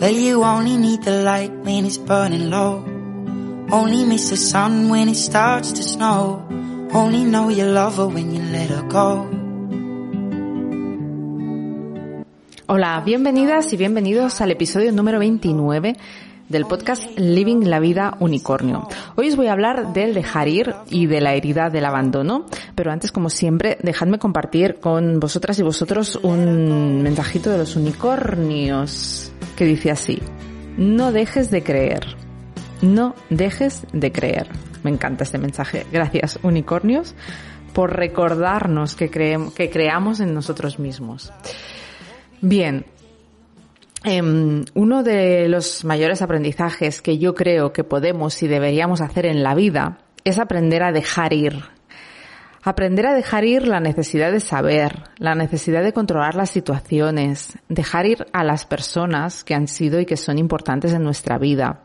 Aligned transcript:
Well, 0.00 0.12
you 0.12 0.42
only 0.42 0.76
need 0.76 1.04
the 1.04 1.22
light 1.22 1.52
when 1.62 1.86
it's 1.86 1.98
burning 1.98 2.50
low. 2.50 2.82
Only 3.70 4.04
miss 4.04 4.28
the 4.30 4.36
sun 4.36 4.88
when 4.88 5.08
it 5.08 5.14
starts 5.14 5.72
to 5.72 5.82
snow. 5.84 6.42
Only 6.92 7.22
know 7.22 7.48
you 7.48 7.64
love 7.64 7.96
her 7.96 8.08
when 8.08 8.34
you 8.34 8.42
let 8.42 8.70
her 8.70 8.82
go. 8.88 9.30
Hola, 12.66 13.02
bienvenidas 13.04 13.72
y 13.72 13.76
bienvenidos 13.76 14.40
al 14.40 14.50
episodio 14.50 14.90
número 14.90 15.18
29 15.18 15.96
del 16.54 16.66
podcast 16.66 17.18
Living 17.18 17.64
la 17.64 17.80
Vida 17.80 18.16
Unicornio. 18.20 18.86
Hoy 19.16 19.26
os 19.28 19.34
voy 19.34 19.48
a 19.48 19.52
hablar 19.52 19.92
del 19.92 20.14
dejar 20.14 20.46
ir 20.46 20.72
y 20.88 21.06
de 21.06 21.20
la 21.20 21.34
herida 21.34 21.68
del 21.68 21.84
abandono, 21.84 22.46
pero 22.76 22.92
antes, 22.92 23.10
como 23.10 23.28
siempre, 23.28 23.76
dejadme 23.82 24.20
compartir 24.20 24.76
con 24.76 25.18
vosotras 25.18 25.58
y 25.58 25.64
vosotros 25.64 26.14
un 26.22 27.02
mensajito 27.02 27.50
de 27.50 27.58
los 27.58 27.74
unicornios 27.74 29.32
que 29.56 29.64
dice 29.64 29.90
así, 29.90 30.22
no 30.76 31.10
dejes 31.10 31.50
de 31.50 31.64
creer, 31.64 32.06
no 32.82 33.16
dejes 33.30 33.84
de 33.92 34.12
creer. 34.12 34.46
Me 34.84 34.92
encanta 34.92 35.24
este 35.24 35.38
mensaje. 35.38 35.84
Gracias, 35.90 36.38
unicornios, 36.44 37.16
por 37.72 37.96
recordarnos 37.96 38.94
que, 38.94 39.10
que 39.10 39.70
creamos 39.70 40.20
en 40.20 40.32
nosotros 40.32 40.78
mismos. 40.78 41.32
Bien, 42.40 42.86
em, 44.04 44.64
uno 44.74 45.02
de 45.02 45.48
los 45.48 45.84
mayores 45.84 46.22
aprendizajes 46.22 47.02
que 47.02 47.18
yo 47.18 47.34
creo 47.34 47.72
que 47.72 47.84
podemos 47.84 48.42
y 48.42 48.48
deberíamos 48.48 49.00
hacer 49.00 49.26
en 49.26 49.42
la 49.42 49.54
vida 49.54 49.98
es 50.24 50.38
aprender 50.38 50.82
a 50.82 50.92
dejar 50.92 51.32
ir. 51.32 51.62
Aprender 52.62 53.06
a 53.06 53.14
dejar 53.14 53.44
ir 53.44 53.68
la 53.68 53.80
necesidad 53.80 54.32
de 54.32 54.40
saber, 54.40 55.04
la 55.18 55.34
necesidad 55.34 55.82
de 55.82 55.92
controlar 55.92 56.34
las 56.34 56.48
situaciones, 56.48 57.58
dejar 57.68 58.06
ir 58.06 58.26
a 58.32 58.42
las 58.42 58.64
personas 58.64 59.44
que 59.44 59.54
han 59.54 59.68
sido 59.68 60.00
y 60.00 60.06
que 60.06 60.16
son 60.16 60.38
importantes 60.38 60.94
en 60.94 61.02
nuestra 61.02 61.36
vida. 61.36 61.82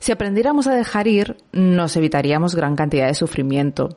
Si 0.00 0.12
aprendiéramos 0.12 0.66
a 0.66 0.74
dejar 0.74 1.08
ir, 1.08 1.36
nos 1.52 1.96
evitaríamos 1.96 2.54
gran 2.54 2.76
cantidad 2.76 3.06
de 3.06 3.14
sufrimiento. 3.14 3.96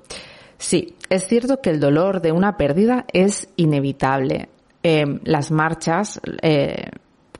Sí, 0.57 0.95
es 1.09 1.27
cierto 1.27 1.59
que 1.59 1.69
el 1.69 1.79
dolor 1.79 2.21
de 2.21 2.31
una 2.31 2.55
pérdida 2.55 3.05
es 3.11 3.49
inevitable, 3.57 4.49
eh, 4.83 5.19
las 5.23 5.51
marchas, 5.51 6.21
eh, 6.41 6.91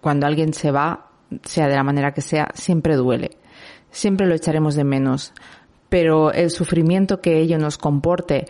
cuando 0.02 0.28
alguien 0.28 0.54
se 0.54 0.72
va, 0.72 1.08
sea 1.44 1.68
de 1.68 1.76
la 1.76 1.84
manera 1.84 2.14
que 2.14 2.22
sea, 2.22 2.50
siempre 2.54 2.96
duele. 2.96 3.32
Siempre 3.90 4.28
lo 4.28 4.36
echaremos 4.36 4.76
de 4.76 4.84
menos. 4.84 5.34
Pero 5.90 6.32
el 6.32 6.50
sufrimiento 6.50 7.22
que 7.22 7.40
ello 7.40 7.58
nos 7.58 7.78
comporte, 7.78 8.46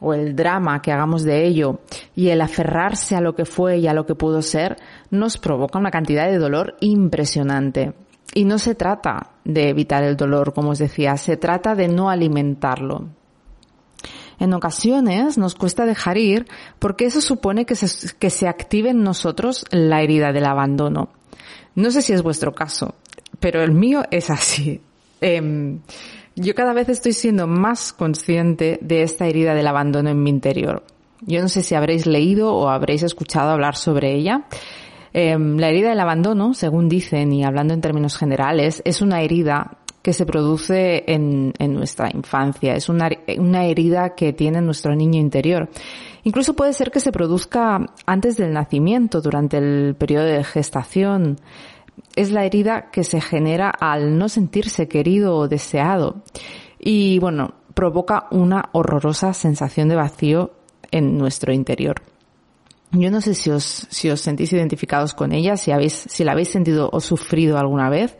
o 0.00 0.14
el 0.14 0.34
drama 0.34 0.80
que 0.82 0.92
hagamos 0.92 1.24
de 1.24 1.46
ello, 1.46 1.80
y 2.14 2.28
el 2.28 2.40
aferrarse 2.40 3.16
a 3.16 3.20
lo 3.20 3.34
que 3.34 3.44
fue 3.44 3.78
y 3.78 3.86
a 3.86 3.94
lo 3.94 4.06
que 4.06 4.14
pudo 4.14 4.42
ser, 4.42 4.76
nos 5.10 5.38
provoca 5.38 5.78
una 5.78 5.90
cantidad 5.90 6.26
de 6.26 6.38
dolor 6.38 6.76
impresionante. 6.80 7.94
Y 8.32 8.44
no 8.44 8.58
se 8.58 8.74
trata 8.74 9.32
de 9.44 9.68
evitar 9.68 10.02
el 10.02 10.16
dolor, 10.16 10.52
como 10.54 10.70
os 10.70 10.78
decía, 10.78 11.16
se 11.16 11.36
trata 11.36 11.74
de 11.74 11.88
no 11.88 12.10
alimentarlo. 12.10 13.08
En 14.38 14.52
ocasiones 14.52 15.38
nos 15.38 15.54
cuesta 15.54 15.86
dejar 15.86 16.18
ir 16.18 16.46
porque 16.78 17.06
eso 17.06 17.20
supone 17.20 17.66
que 17.66 17.76
se, 17.76 18.16
que 18.16 18.30
se 18.30 18.48
active 18.48 18.90
en 18.90 19.02
nosotros 19.02 19.64
la 19.70 20.02
herida 20.02 20.32
del 20.32 20.46
abandono. 20.46 21.10
No 21.74 21.90
sé 21.90 22.02
si 22.02 22.12
es 22.12 22.22
vuestro 22.22 22.52
caso, 22.52 22.94
pero 23.40 23.62
el 23.62 23.72
mío 23.72 24.02
es 24.10 24.30
así. 24.30 24.80
Eh, 25.20 25.78
yo 26.36 26.54
cada 26.54 26.72
vez 26.72 26.88
estoy 26.88 27.12
siendo 27.12 27.46
más 27.46 27.92
consciente 27.92 28.78
de 28.82 29.02
esta 29.02 29.26
herida 29.26 29.54
del 29.54 29.68
abandono 29.68 30.10
en 30.10 30.22
mi 30.22 30.30
interior. 30.30 30.82
Yo 31.20 31.40
no 31.40 31.48
sé 31.48 31.62
si 31.62 31.74
habréis 31.74 32.06
leído 32.06 32.52
o 32.54 32.68
habréis 32.68 33.02
escuchado 33.02 33.50
hablar 33.50 33.76
sobre 33.76 34.14
ella. 34.14 34.44
Eh, 35.12 35.38
la 35.38 35.68
herida 35.68 35.90
del 35.90 36.00
abandono, 36.00 36.54
según 36.54 36.88
dicen 36.88 37.32
y 37.32 37.44
hablando 37.44 37.72
en 37.72 37.80
términos 37.80 38.16
generales, 38.16 38.82
es 38.84 39.00
una 39.00 39.22
herida 39.22 39.78
que 40.04 40.12
se 40.12 40.26
produce 40.26 41.02
en, 41.06 41.54
en 41.58 41.72
nuestra 41.72 42.10
infancia. 42.12 42.74
Es 42.74 42.90
una, 42.90 43.08
una 43.38 43.64
herida 43.64 44.14
que 44.14 44.34
tiene 44.34 44.60
nuestro 44.60 44.94
niño 44.94 45.18
interior. 45.18 45.70
Incluso 46.24 46.52
puede 46.52 46.74
ser 46.74 46.90
que 46.90 47.00
se 47.00 47.10
produzca 47.10 47.80
antes 48.04 48.36
del 48.36 48.52
nacimiento, 48.52 49.22
durante 49.22 49.56
el 49.56 49.96
periodo 49.98 50.26
de 50.26 50.44
gestación. 50.44 51.40
Es 52.16 52.30
la 52.30 52.44
herida 52.44 52.90
que 52.92 53.02
se 53.02 53.22
genera 53.22 53.70
al 53.70 54.18
no 54.18 54.28
sentirse 54.28 54.88
querido 54.88 55.36
o 55.36 55.48
deseado. 55.48 56.16
Y 56.78 57.18
bueno, 57.18 57.54
provoca 57.72 58.26
una 58.30 58.68
horrorosa 58.72 59.32
sensación 59.32 59.88
de 59.88 59.96
vacío 59.96 60.50
en 60.90 61.16
nuestro 61.16 61.50
interior. 61.50 62.02
Yo 62.92 63.10
no 63.10 63.22
sé 63.22 63.32
si 63.32 63.48
os, 63.48 63.86
si 63.88 64.10
os 64.10 64.20
sentís 64.20 64.52
identificados 64.52 65.14
con 65.14 65.32
ella, 65.32 65.56
si 65.56 65.72
habéis, 65.72 65.94
si 65.94 66.24
la 66.24 66.32
habéis 66.32 66.50
sentido 66.50 66.90
o 66.92 67.00
sufrido 67.00 67.56
alguna 67.56 67.88
vez, 67.88 68.18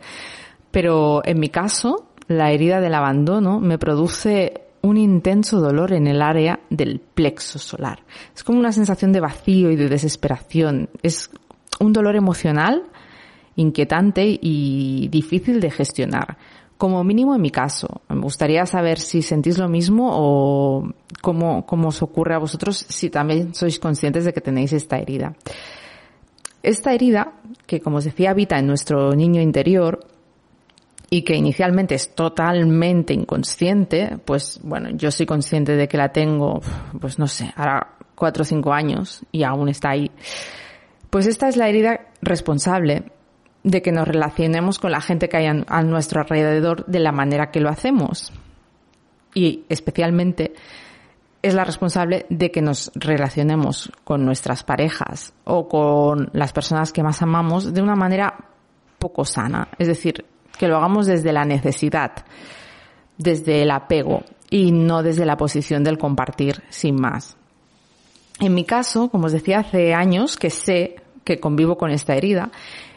pero 0.75 1.21
en 1.23 1.39
mi 1.39 1.47
caso, 1.47 2.09
la 2.27 2.51
herida 2.51 2.81
del 2.81 2.95
abandono 2.95 3.61
me 3.61 3.77
produce 3.77 4.65
un 4.81 4.97
intenso 4.97 5.61
dolor 5.61 5.93
en 5.93 6.05
el 6.05 6.21
área 6.21 6.59
del 6.69 6.99
plexo 6.99 7.59
solar. 7.59 8.03
Es 8.35 8.43
como 8.43 8.59
una 8.59 8.73
sensación 8.73 9.13
de 9.13 9.21
vacío 9.21 9.71
y 9.71 9.77
de 9.77 9.87
desesperación. 9.87 10.89
Es 11.01 11.31
un 11.79 11.93
dolor 11.93 12.17
emocional 12.17 12.83
inquietante 13.55 14.37
y 14.41 15.07
difícil 15.07 15.61
de 15.61 15.71
gestionar. 15.71 16.37
Como 16.77 17.01
mínimo 17.05 17.33
en 17.33 17.41
mi 17.41 17.51
caso. 17.51 18.01
Me 18.09 18.19
gustaría 18.19 18.65
saber 18.65 18.99
si 18.99 19.21
sentís 19.21 19.57
lo 19.57 19.69
mismo 19.69 20.09
o 20.11 20.91
cómo, 21.21 21.65
cómo 21.65 21.87
os 21.87 22.01
ocurre 22.03 22.35
a 22.35 22.39
vosotros 22.39 22.85
si 22.89 23.09
también 23.09 23.55
sois 23.55 23.79
conscientes 23.79 24.25
de 24.25 24.33
que 24.33 24.41
tenéis 24.41 24.73
esta 24.73 24.97
herida. 24.97 25.37
Esta 26.63 26.93
herida, 26.93 27.31
que 27.65 27.79
como 27.79 27.99
os 27.99 28.03
decía 28.03 28.31
habita 28.31 28.59
en 28.59 28.67
nuestro 28.67 29.13
niño 29.13 29.39
interior, 29.39 30.05
y 31.09 31.23
que 31.23 31.35
inicialmente 31.35 31.95
es 31.95 32.15
totalmente 32.15 33.13
inconsciente, 33.13 34.17
pues 34.25 34.59
bueno, 34.63 34.89
yo 34.91 35.11
soy 35.11 35.25
consciente 35.25 35.75
de 35.75 35.87
que 35.87 35.97
la 35.97 36.09
tengo, 36.09 36.61
pues 36.99 37.19
no 37.19 37.27
sé, 37.27 37.53
ahora 37.55 37.95
cuatro 38.15 38.41
o 38.41 38.45
cinco 38.45 38.73
años 38.73 39.23
y 39.31 39.43
aún 39.43 39.69
está 39.69 39.91
ahí. 39.91 40.11
Pues 41.09 41.27
esta 41.27 41.47
es 41.47 41.57
la 41.57 41.69
herida 41.69 42.07
responsable 42.21 43.11
de 43.63 43.81
que 43.81 43.91
nos 43.91 44.07
relacionemos 44.07 44.79
con 44.79 44.91
la 44.91 45.01
gente 45.01 45.29
que 45.29 45.37
hay 45.37 45.47
a 45.47 45.81
nuestro 45.83 46.21
alrededor 46.21 46.85
de 46.85 46.99
la 46.99 47.11
manera 47.11 47.51
que 47.51 47.59
lo 47.59 47.69
hacemos. 47.69 48.31
Y 49.33 49.65
especialmente 49.69 50.53
es 51.41 51.53
la 51.53 51.63
responsable 51.63 52.25
de 52.29 52.51
que 52.51 52.61
nos 52.61 52.91
relacionemos 52.95 53.91
con 54.03 54.25
nuestras 54.25 54.63
parejas 54.63 55.33
o 55.43 55.67
con 55.67 56.29
las 56.33 56.53
personas 56.53 56.91
que 56.91 57.03
más 57.03 57.21
amamos 57.21 57.73
de 57.73 57.81
una 57.81 57.95
manera 57.95 58.49
poco 58.97 59.25
sana. 59.25 59.67
Es 59.77 59.87
decir, 59.87 60.25
que 60.55 60.67
lo 60.67 60.77
hagamos 60.77 61.05
desde 61.05 61.33
la 61.33 61.45
necesidad, 61.45 62.11
desde 63.17 63.61
el 63.61 63.71
apego 63.71 64.23
y 64.49 64.71
no 64.71 65.03
desde 65.03 65.25
la 65.25 65.37
posición 65.37 65.83
del 65.83 65.97
compartir 65.97 66.63
sin 66.69 66.95
más. 66.95 67.37
En 68.39 68.53
mi 68.53 68.65
caso, 68.65 69.09
como 69.09 69.27
os 69.27 69.31
decía, 69.31 69.59
hace 69.59 69.93
años 69.93 70.37
que 70.37 70.49
sé 70.49 70.97
que 71.23 71.39
convivo 71.39 71.77
con 71.77 71.91
esta 71.91 72.15
herida 72.15 72.51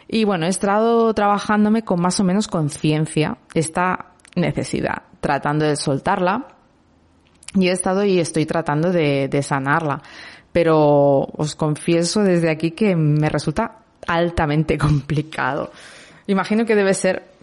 y 0.09 0.25
bueno, 0.25 0.47
he 0.47 0.49
estado 0.49 1.13
trabajándome 1.15 1.85
con 1.85 2.01
más 2.01 2.19
o 2.19 2.25
menos 2.25 2.49
conciencia 2.49 3.39
esta 3.55 4.13
necesidad, 4.35 5.03
tratando 5.21 5.67
de 5.67 5.77
soltarla 5.77 6.49
y 7.55 7.69
he 7.69 7.73
estado 7.73 8.05
y 8.05 8.19
estoy 8.19 8.47
tratando 8.47 8.91
de, 8.91 9.29
de 9.29 9.43
sanarla. 9.43 10.03
Pero 10.51 11.21
os 11.37 11.55
confieso 11.55 12.23
desde 12.23 12.51
aquí 12.51 12.71
que 12.71 12.97
me 12.97 13.29
resulta 13.29 13.83
altamente 14.07 14.79
complicado. 14.79 15.71
Imagino 16.27 16.65
que 16.65 16.75
debe 16.75 16.95
ser 16.95 17.38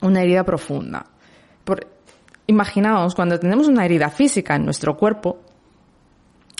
una 0.00 0.22
herida 0.22 0.44
profunda. 0.44 1.06
Por, 1.64 1.86
imaginaos, 2.46 3.14
cuando 3.14 3.38
tenemos 3.38 3.68
una 3.68 3.84
herida 3.84 4.10
física 4.10 4.56
en 4.56 4.64
nuestro 4.64 4.96
cuerpo, 4.96 5.38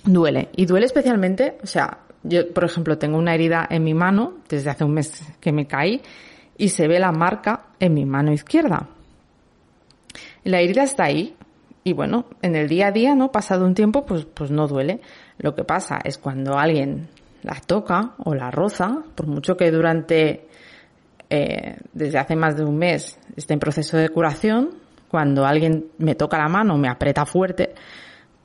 duele. 0.05 0.51
Y 0.57 0.67
duele 0.67 0.87
especialmente, 0.87 1.59
o 1.63 1.67
sea, 1.67 1.99
yo, 2.23 2.53
por 2.53 2.65
ejemplo, 2.65 2.99
tengo 2.99 3.19
una 3.19 3.35
herida 3.35 3.67
en 3.71 3.85
mi 3.85 3.95
mano 3.95 4.39
desde 4.49 4.71
hace 4.71 4.85
un 4.85 4.93
mes 4.93 5.23
que 5.41 5.53
me 5.53 5.67
caí 5.67 6.03
y 6.57 6.69
se 6.71 6.89
ve 6.89 6.99
la 6.99 7.13
marca 7.13 7.67
en 7.79 7.95
mi 7.95 8.05
mano 8.05 8.33
izquierda. 8.33 8.89
La 10.45 10.61
herida 10.61 10.83
está 10.83 11.05
ahí 11.05 11.37
y 11.85 11.93
bueno, 11.93 12.27
en 12.43 12.57
el 12.57 12.69
día 12.69 12.89
a 12.89 12.93
día, 12.93 13.15
¿no? 13.15 13.31
Pasado 13.31 13.65
un 13.65 13.75
tiempo, 13.75 14.05
pues, 14.05 14.25
pues 14.27 14.51
no 14.51 14.67
duele. 14.67 15.01
Lo 15.39 15.55
que 15.55 15.65
pasa 15.65 15.99
es 16.05 16.19
cuando 16.19 16.59
alguien 16.59 17.09
la 17.43 17.55
toca 17.61 18.15
o 18.19 18.35
la 18.35 18.51
roza, 18.51 19.05
por 19.15 19.27
mucho 19.27 19.57
que 19.57 19.71
durante 19.71 20.48
eh, 21.31 21.77
desde 21.93 22.19
hace 22.19 22.37
más 22.37 22.57
de 22.57 22.65
un 22.65 22.79
mes 22.79 23.19
está 23.37 23.55
en 23.55 23.61
proceso 23.61 23.97
de 23.97 24.09
curación, 24.09 24.71
cuando 25.09 25.47
alguien 25.47 25.87
me 25.99 26.15
toca 26.15 26.39
la 26.39 26.49
mano, 26.49 26.77
me 26.77 26.89
aprieta 26.89 27.27
fuerte, 27.27 27.75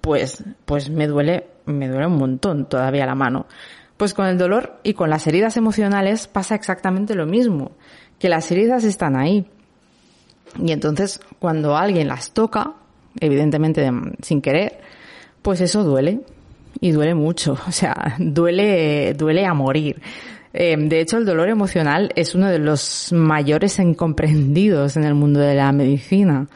pues, 0.01 0.43
pues 0.65 0.89
me 0.89 1.07
duele, 1.07 1.47
me 1.65 1.87
duele 1.87 2.07
un 2.07 2.17
montón 2.17 2.67
todavía 2.67 3.05
la 3.05 3.15
mano. 3.15 3.45
Pues 3.97 4.13
con 4.13 4.25
el 4.25 4.37
dolor 4.37 4.79
y 4.83 4.93
con 4.93 5.09
las 5.09 5.27
heridas 5.27 5.55
emocionales 5.55 6.27
pasa 6.27 6.55
exactamente 6.55 7.15
lo 7.15 7.25
mismo, 7.25 7.71
que 8.19 8.29
las 8.29 8.51
heridas 8.51 8.83
están 8.83 9.15
ahí. 9.15 9.45
Y 10.61 10.71
entonces 10.71 11.19
cuando 11.39 11.77
alguien 11.77 12.07
las 12.07 12.31
toca, 12.31 12.73
evidentemente 13.19 13.89
sin 14.21 14.41
querer, 14.41 14.79
pues 15.41 15.61
eso 15.61 15.83
duele. 15.83 16.21
Y 16.79 16.91
duele 16.91 17.13
mucho. 17.13 17.57
O 17.67 17.71
sea, 17.71 18.15
duele, 18.17 19.13
duele 19.13 19.45
a 19.45 19.53
morir. 19.53 20.01
Eh, 20.53 20.75
de 20.77 21.01
hecho, 21.01 21.17
el 21.17 21.25
dolor 21.25 21.49
emocional 21.49 22.11
es 22.15 22.35
uno 22.35 22.47
de 22.47 22.59
los 22.59 23.11
mayores 23.11 23.79
incomprendidos 23.79 24.95
en 24.97 25.03
el 25.03 25.15
mundo 25.15 25.39
de 25.39 25.55
la 25.55 25.71
medicina. 25.71 26.47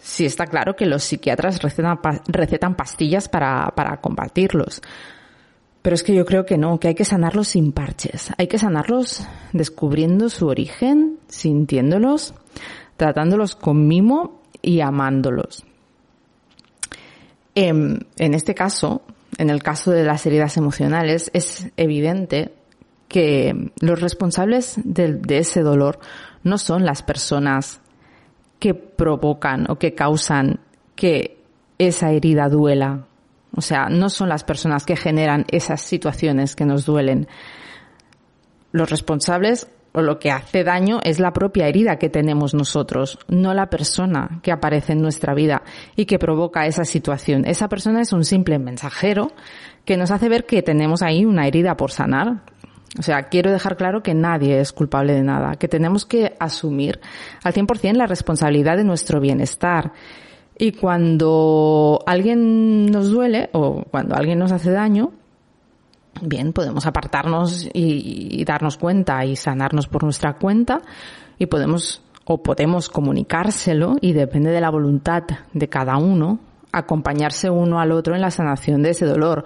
Sí 0.00 0.24
está 0.24 0.46
claro 0.46 0.74
que 0.74 0.86
los 0.86 1.04
psiquiatras 1.04 1.60
recetan, 1.62 2.74
pastillas 2.74 3.28
para, 3.28 3.72
para 3.76 3.98
combatirlos. 3.98 4.82
Pero 5.82 5.94
es 5.94 6.02
que 6.02 6.14
yo 6.14 6.26
creo 6.26 6.44
que 6.44 6.58
no, 6.58 6.78
que 6.78 6.88
hay 6.88 6.94
que 6.94 7.04
sanarlos 7.04 7.48
sin 7.48 7.72
parches. 7.72 8.32
Hay 8.36 8.48
que 8.48 8.58
sanarlos 8.58 9.26
descubriendo 9.52 10.28
su 10.28 10.48
origen, 10.48 11.18
sintiéndolos, 11.28 12.34
tratándolos 12.96 13.54
con 13.54 13.86
mimo 13.86 14.42
y 14.60 14.80
amándolos. 14.80 15.64
Em, 17.54 17.98
en, 18.18 18.34
este 18.34 18.54
caso, 18.54 19.02
en 19.38 19.48
el 19.48 19.62
caso 19.62 19.90
de 19.90 20.04
las 20.04 20.26
heridas 20.26 20.56
emocionales, 20.56 21.30
es 21.34 21.68
evidente 21.76 22.52
que 23.10 23.72
los 23.80 24.00
responsables 24.00 24.80
de, 24.84 25.20
ese 25.28 25.60
dolor 25.60 25.98
no 26.42 26.56
son 26.56 26.86
las 26.86 27.02
personas 27.02 27.82
que 28.58 28.72
provocan 28.72 29.70
o 29.70 29.76
que 29.76 29.94
causan 29.94 30.60
que 30.94 31.42
esa 31.78 32.12
herida 32.12 32.48
duela 32.48 33.06
o 33.56 33.60
sea, 33.62 33.88
no 33.88 34.08
son 34.08 34.28
las 34.28 34.44
personas 34.44 34.86
que 34.86 34.96
generan 34.96 35.44
esas 35.50 35.80
situaciones 35.80 36.54
que 36.54 36.64
nos 36.64 36.86
duelen. 36.86 37.26
Los 38.72 38.90
responsables 38.90 39.68
o 39.92 40.02
lo 40.02 40.20
que 40.20 40.30
hace 40.30 40.62
daño 40.62 41.00
es 41.02 41.18
la 41.18 41.32
propia 41.32 41.66
herida 41.66 41.96
que 41.96 42.08
tenemos 42.08 42.54
nosotros, 42.54 43.18
no 43.26 43.54
la 43.54 43.68
persona 43.68 44.38
que 44.42 44.52
aparece 44.52 44.92
en 44.92 45.02
nuestra 45.02 45.34
vida 45.34 45.62
y 45.96 46.04
que 46.04 46.20
provoca 46.20 46.66
esa 46.66 46.84
situación. 46.84 47.44
Esa 47.44 47.68
persona 47.68 48.00
es 48.00 48.12
un 48.12 48.24
simple 48.24 48.60
mensajero 48.60 49.32
que 49.84 49.96
nos 49.96 50.12
hace 50.12 50.28
ver 50.28 50.46
que 50.46 50.62
tenemos 50.62 51.02
ahí 51.02 51.24
una 51.24 51.48
herida 51.48 51.76
por 51.76 51.90
sanar. 51.90 52.42
O 52.98 53.02
sea, 53.02 53.24
quiero 53.24 53.52
dejar 53.52 53.76
claro 53.76 54.02
que 54.02 54.14
nadie 54.14 54.60
es 54.60 54.72
culpable 54.72 55.14
de 55.14 55.22
nada, 55.22 55.54
que 55.56 55.68
tenemos 55.68 56.04
que 56.04 56.34
asumir 56.40 57.00
al 57.44 57.52
100% 57.52 57.94
la 57.94 58.06
responsabilidad 58.06 58.76
de 58.76 58.84
nuestro 58.84 59.20
bienestar. 59.20 59.92
Y 60.58 60.72
cuando 60.72 62.00
alguien 62.04 62.90
nos 62.90 63.10
duele 63.10 63.48
o 63.52 63.84
cuando 63.90 64.16
alguien 64.16 64.38
nos 64.38 64.50
hace 64.50 64.72
daño, 64.72 65.12
bien, 66.20 66.52
podemos 66.52 66.84
apartarnos 66.84 67.68
y, 67.72 68.44
darnos 68.44 68.76
cuenta 68.76 69.24
y 69.24 69.36
sanarnos 69.36 69.86
por 69.86 70.02
nuestra 70.02 70.34
cuenta 70.34 70.82
y 71.38 71.46
podemos 71.46 72.02
o 72.24 72.42
podemos 72.42 72.88
comunicárselo 72.88 73.96
y 74.00 74.12
depende 74.12 74.50
de 74.50 74.60
la 74.60 74.70
voluntad 74.70 75.22
de 75.52 75.68
cada 75.68 75.96
uno 75.96 76.38
acompañarse 76.72 77.50
uno 77.50 77.80
al 77.80 77.92
otro 77.92 78.14
en 78.14 78.20
la 78.20 78.30
sanación 78.30 78.82
de 78.82 78.90
ese 78.90 79.06
dolor 79.06 79.44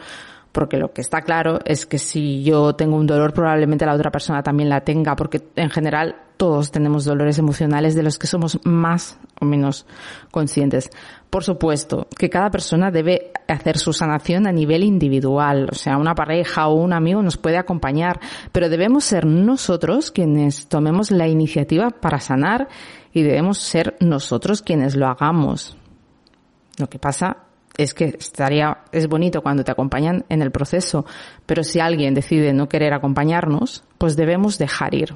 porque 0.55 0.77
lo 0.77 0.93
que 0.93 1.01
está 1.01 1.23
claro 1.23 1.59
es 1.65 1.85
que 1.85 1.99
si 1.99 2.45
yo 2.45 2.77
tengo 2.77 2.97
un 2.97 3.09
dolor, 3.09 3.35
probablemente 3.35 3.85
la 3.85 3.93
otra 3.93 4.12
persona 4.12 4.41
también 4.41 4.69
la 4.69 4.83
tenga, 4.83 5.17
porque 5.17 5.43
en 5.56 5.69
general 5.69 6.15
todos 6.37 6.71
tenemos 6.71 7.05
dolores 7.05 7.41
emocionales 7.41 7.97
de 7.97 8.05
los 8.05 8.21
que 8.21 8.29
somos 8.29 8.61
más 8.62 9.19
o 9.41 9.47
menos 9.47 9.85
conscientes. 10.31 10.91
Por 11.29 11.43
supuesto, 11.43 12.06
que 12.17 12.31
cada 12.31 12.51
persona 12.51 12.93
debe 12.93 13.33
hacer 13.49 13.79
su 13.79 13.93
sanación 13.93 14.47
a 14.47 14.53
nivel 14.53 14.85
individual, 14.85 15.71
o 15.73 15.75
sea, 15.75 15.99
una 15.99 16.15
pareja 16.15 16.69
o 16.69 16.75
un 16.75 16.93
amigo 16.93 17.21
nos 17.21 17.37
puede 17.37 17.59
acompañar, 17.59 18.21
pero 18.53 18.69
debemos 18.69 19.03
ser 19.03 19.27
nosotros 19.27 20.12
quienes 20.12 20.69
tomemos 20.69 21.11
la 21.11 21.27
iniciativa 21.27 21.91
para 21.91 22.21
sanar 22.21 22.69
y 23.12 23.23
debemos 23.23 23.59
ser 23.59 23.97
nosotros 23.99 24.62
quienes 24.62 24.95
lo 24.95 25.09
hagamos. 25.09 25.77
Lo 26.79 26.89
que 26.89 27.01
pasa 27.01 27.39
es 27.76 27.94
que 27.94 28.17
estaría, 28.19 28.79
es 28.93 29.09
bonito 29.09 29.43
cuando 29.43 29.65
te 29.65 29.73
acompañan 29.73 30.25
en 30.29 30.43
el 30.43 30.50
proceso, 30.50 31.05
pero 31.47 31.65
si 31.65 31.81
alguien 31.81 32.15
decide 32.15 32.53
no 32.53 32.69
querer 32.69 32.94
acompañarnos, 32.94 33.85
pues 33.99 34.17
debemos 34.17 34.59
dejar 34.59 34.94
ir. 34.94 35.15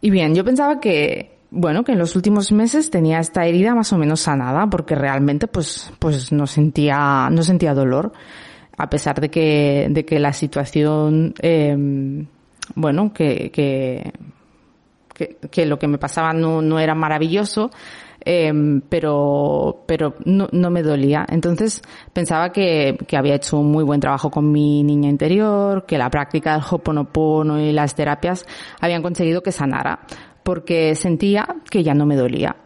Y 0.00 0.10
bien, 0.10 0.34
yo 0.34 0.44
pensaba 0.44 0.78
que, 0.78 1.38
bueno, 1.50 1.82
que 1.82 1.92
en 1.92 1.98
los 1.98 2.14
últimos 2.14 2.52
meses 2.52 2.90
tenía 2.90 3.18
esta 3.18 3.46
herida 3.46 3.74
más 3.74 3.92
o 3.92 3.98
menos 3.98 4.20
sanada, 4.20 4.68
porque 4.68 4.94
realmente 4.94 5.48
pues, 5.48 5.92
pues 5.98 6.30
no 6.30 6.46
sentía, 6.46 7.28
no 7.30 7.42
sentía 7.42 7.74
dolor, 7.74 8.12
a 8.76 8.88
pesar 8.88 9.20
de 9.20 9.28
que, 9.28 9.88
de 9.90 10.04
que 10.04 10.20
la 10.20 10.32
situación, 10.32 11.34
eh, 11.42 11.76
bueno, 12.76 13.12
que, 13.12 13.50
que, 13.50 14.12
que, 15.18 15.36
que, 15.50 15.66
lo 15.66 15.78
que 15.78 15.88
me 15.88 15.98
pasaba 15.98 16.32
no, 16.32 16.62
no 16.62 16.78
era 16.78 16.94
maravilloso, 16.94 17.70
Em, 18.30 18.80
pero, 18.80 19.84
pero 19.86 20.14
no, 20.24 20.48
no, 20.52 20.70
me 20.70 20.82
dolía. 20.82 21.24
Entonces 21.28 21.82
pensaba 22.12 22.50
que, 22.52 22.98
que, 23.06 23.16
había 23.16 23.36
hecho 23.36 23.58
un 23.58 23.70
muy 23.70 23.84
buen 23.84 24.00
trabajo 24.00 24.30
con 24.30 24.50
mi 24.50 24.82
niña 24.82 25.08
interior, 25.08 25.86
que 25.86 25.96
la 25.96 26.10
práctica 26.10 26.52
del 26.52 26.62
Hoponopono 26.68 27.60
y 27.60 27.72
las 27.72 27.94
terapias 27.94 28.44
habían 28.80 29.02
conseguido 29.02 29.42
que 29.42 29.52
sanara, 29.52 30.00
porque 30.42 30.94
sentía 30.94 31.46
que 31.70 31.82
ya 31.82 31.94
no 31.94 32.06
me 32.06 32.16
dolía. 32.16 32.56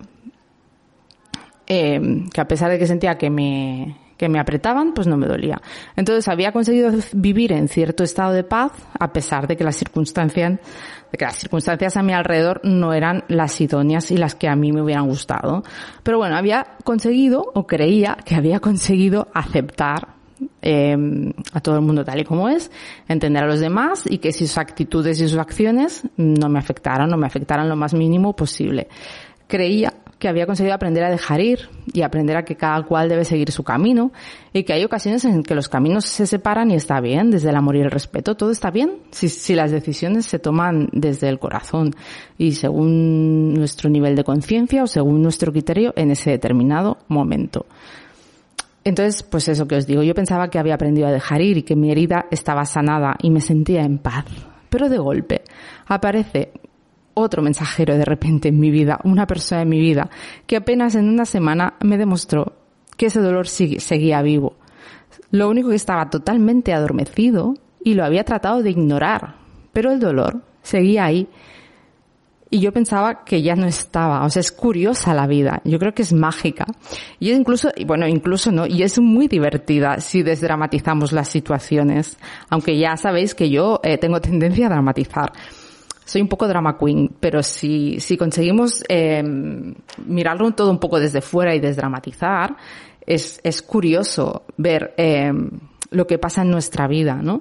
Eh, 1.67 2.25
que 2.33 2.41
a 2.41 2.49
pesar 2.49 2.71
de 2.71 2.79
que 2.79 2.87
sentía 2.87 3.17
que 3.17 3.31
me, 3.31 3.97
que 4.23 4.29
me 4.29 4.39
apretaban, 4.39 4.95
pues 4.95 5.09
no 5.09 5.17
me 5.17 5.27
dolía. 5.27 5.61
Entonces 5.97 6.29
había 6.29 6.53
conseguido 6.53 6.93
vivir 7.13 7.51
en 7.51 7.67
cierto 7.67 8.05
estado 8.05 8.33
de 8.33 8.45
paz, 8.45 8.71
a 9.01 9.13
pesar 9.13 9.49
de 9.49 9.57
que 9.57 9.65
las 9.65 9.75
circunstancias, 9.75 10.61
de 11.11 11.19
que 11.19 11.25
las 11.25 11.35
circunstancias 11.35 11.97
a 11.97 12.05
mi 12.05 12.13
alrededor 12.13 12.61
no 12.63 12.93
eran 12.93 13.25
las 13.27 13.61
idóneas 13.61 14.13
y 14.13 14.17
las 14.17 14.37
que 14.37 14.47
a 14.47 14.55
mí 14.55 14.71
me 14.71 14.81
hubieran 14.81 15.09
gustado. 15.09 15.65
Pero 16.05 16.19
bueno, 16.19 16.37
había 16.37 16.77
conseguido, 16.85 17.51
o 17.53 17.67
creía 17.67 18.17
que 18.25 18.37
había 18.37 18.61
conseguido 18.61 19.27
aceptar 19.35 20.15
eh, 20.61 20.97
a 21.53 21.61
todo 21.61 21.75
el 21.75 21.83
mundo 21.83 22.05
tal 22.05 22.21
y 22.21 22.25
como 22.25 22.49
es, 22.49 22.71
entender 23.09 23.43
a 23.43 23.49
los 23.49 23.59
demás 23.59 24.05
y 24.09 24.19
que 24.19 24.31
sus 24.31 24.57
actitudes 24.57 25.21
y 25.21 25.29
sus 25.29 25.39
acciones 25.41 26.05
no 26.17 26.49
me 26.49 26.61
afectaran, 26.61 27.11
no 27.11 27.17
me 27.17 27.27
afectaran 27.27 27.69
lo 27.69 27.75
más 27.75 27.93
mínimo 27.93 28.37
posible. 28.37 28.87
Creía 29.49 29.93
que 30.23 30.29
había 30.29 30.47
conseguido 30.47 30.73
aprender 30.73 31.03
a 31.03 31.11
dejar 31.11 31.41
ir 31.41 31.69
y 31.93 32.03
aprender 32.03 32.37
a 32.37 32.45
que 32.45 32.55
cada 32.55 32.81
cual 32.85 33.09
debe 33.09 33.25
seguir 33.25 33.51
su 33.51 33.65
camino 33.65 34.13
y 34.53 34.63
que 34.63 34.73
hay 34.73 34.85
ocasiones 34.85 35.25
en 35.25 35.43
que 35.43 35.57
los 35.57 35.69
caminos 35.69 36.05
se 36.05 36.29
separan 36.29 36.71
y 36.71 36.77
está 36.77 37.01
bien, 37.01 37.33
desde 37.33 37.51
el 37.51 37.57
amor 37.57 37.75
y 37.75 37.81
el 37.81 37.91
respeto, 37.91 38.37
todo 38.37 38.53
está 38.53 38.71
bien 38.71 38.99
si, 39.11 39.29
si 39.29 39.57
las 39.57 39.73
decisiones 39.73 40.27
se 40.27 40.39
toman 40.39 40.91
desde 40.93 41.29
el 41.29 41.41
corazón 41.41 41.91
y 42.39 42.53
según 42.53 43.53
nuestro 43.55 43.91
nivel 43.91 44.15
de 44.15 44.23
conciencia 44.23 44.85
o 44.85 44.87
según 44.87 45.23
nuestro 45.23 45.51
criterio 45.51 45.93
en 45.97 46.13
ese 46.13 46.31
determinado 46.31 46.99
momento. 47.09 47.67
Entonces, 48.85 49.25
pues 49.25 49.49
eso 49.49 49.67
que 49.67 49.75
os 49.75 49.89
digo, 49.89 50.05
yo 50.05 50.15
pensaba 50.15 50.51
que 50.51 50.61
había 50.61 50.75
aprendido 50.75 51.09
a 51.09 51.11
dejar 51.11 51.41
ir 51.41 51.57
y 51.57 51.63
que 51.65 51.75
mi 51.75 51.91
herida 51.91 52.27
estaba 52.31 52.65
sanada 52.65 53.17
y 53.21 53.31
me 53.31 53.41
sentía 53.41 53.83
en 53.83 53.99
paz. 53.99 54.27
Pero 54.71 54.89
de 54.89 54.99
golpe 54.99 55.43
aparece 55.89 56.53
otro 57.15 57.43
mensajero 57.43 57.97
de 57.97 58.05
repente 58.05 58.49
en 58.49 58.59
mi 58.59 58.71
vida, 58.71 58.99
una 59.05 59.27
persona 59.27 59.63
en 59.63 59.69
mi 59.69 59.81
vida, 59.81 60.11
que 60.47 60.57
apenas 60.57 60.95
en 60.95 61.09
una 61.09 61.25
semana 61.25 61.75
me 61.81 61.99
demostró 61.99 62.55
que 62.97 63.07
ese 63.07 63.21
dolor 63.21 63.49
seguía 63.49 64.23
vivo. 64.23 64.57
Lo 65.31 65.49
único 65.49 65.71
que 65.71 65.77
estaba 65.77 66.11
totalmente 66.11 66.73
adormecido 66.73 67.55
y 67.83 67.95
lo 67.95 68.05
había 68.05 68.25
tratado 68.25 68.63
de 68.63 68.71
ignorar, 68.71 69.37
pero 69.73 69.91
el 69.91 70.01
dolor 70.01 70.43
seguía 70.63 71.05
ahí. 71.05 71.29
Y 72.51 72.61
yo 72.61 72.71
pensaba 72.71 73.25
que 73.25 73.41
ya 73.41 73.57
no 73.57 73.65
estaba. 73.65 74.27
O 74.27 74.29
sea, 74.29 74.41
es 74.41 74.53
curiosa 74.53 75.15
la 75.15 75.27
vida. 75.27 75.63
Yo 75.65 75.79
creo 75.79 75.95
que 75.95 76.03
es 76.03 76.13
mágica. 76.13 76.67
Y 77.19 77.33
incluso, 77.33 77.71
bueno, 77.87 78.07
incluso 78.07 78.53
no, 78.53 78.67
y 78.67 78.83
es 78.83 79.01
muy 79.01 79.27
divertida 79.27 80.01
si 80.01 80.23
desdramatizamos 80.23 81.13
las 81.13 81.29
situaciones. 81.29 82.19
Aunque 82.51 82.79
ya 82.79 82.99
sabéis 82.99 83.35
que 83.35 83.49
yo 83.49 83.81
eh, 83.83 83.97
tengo 83.97 84.21
tendencia 84.21 84.67
a 84.67 84.71
dramatizar 84.71 85.33
soy 86.13 86.21
un 86.21 86.29
poco 86.29 86.47
drama 86.47 86.77
queen, 86.77 87.11
pero 87.19 87.43
si, 87.43 87.99
si 87.99 88.19
conseguimos 88.19 88.85
eh, 88.87 89.23
mirarlo 90.05 90.51
todo 90.51 90.71
un 90.71 90.79
poco 90.79 91.01
desde 91.01 91.23
fuera 91.23 91.55
y 91.55 91.59
desdramatizar, 91.59 92.55
es, 93.07 93.41
es 93.43 93.63
curioso 93.63 94.43
ver 94.59 94.93
eh, 94.99 95.33
lo 95.91 96.07
que 96.07 96.19
pasa 96.19 96.43
en 96.43 96.51
nuestra 96.51 96.87
vida, 96.87 97.15
¿no? 97.15 97.41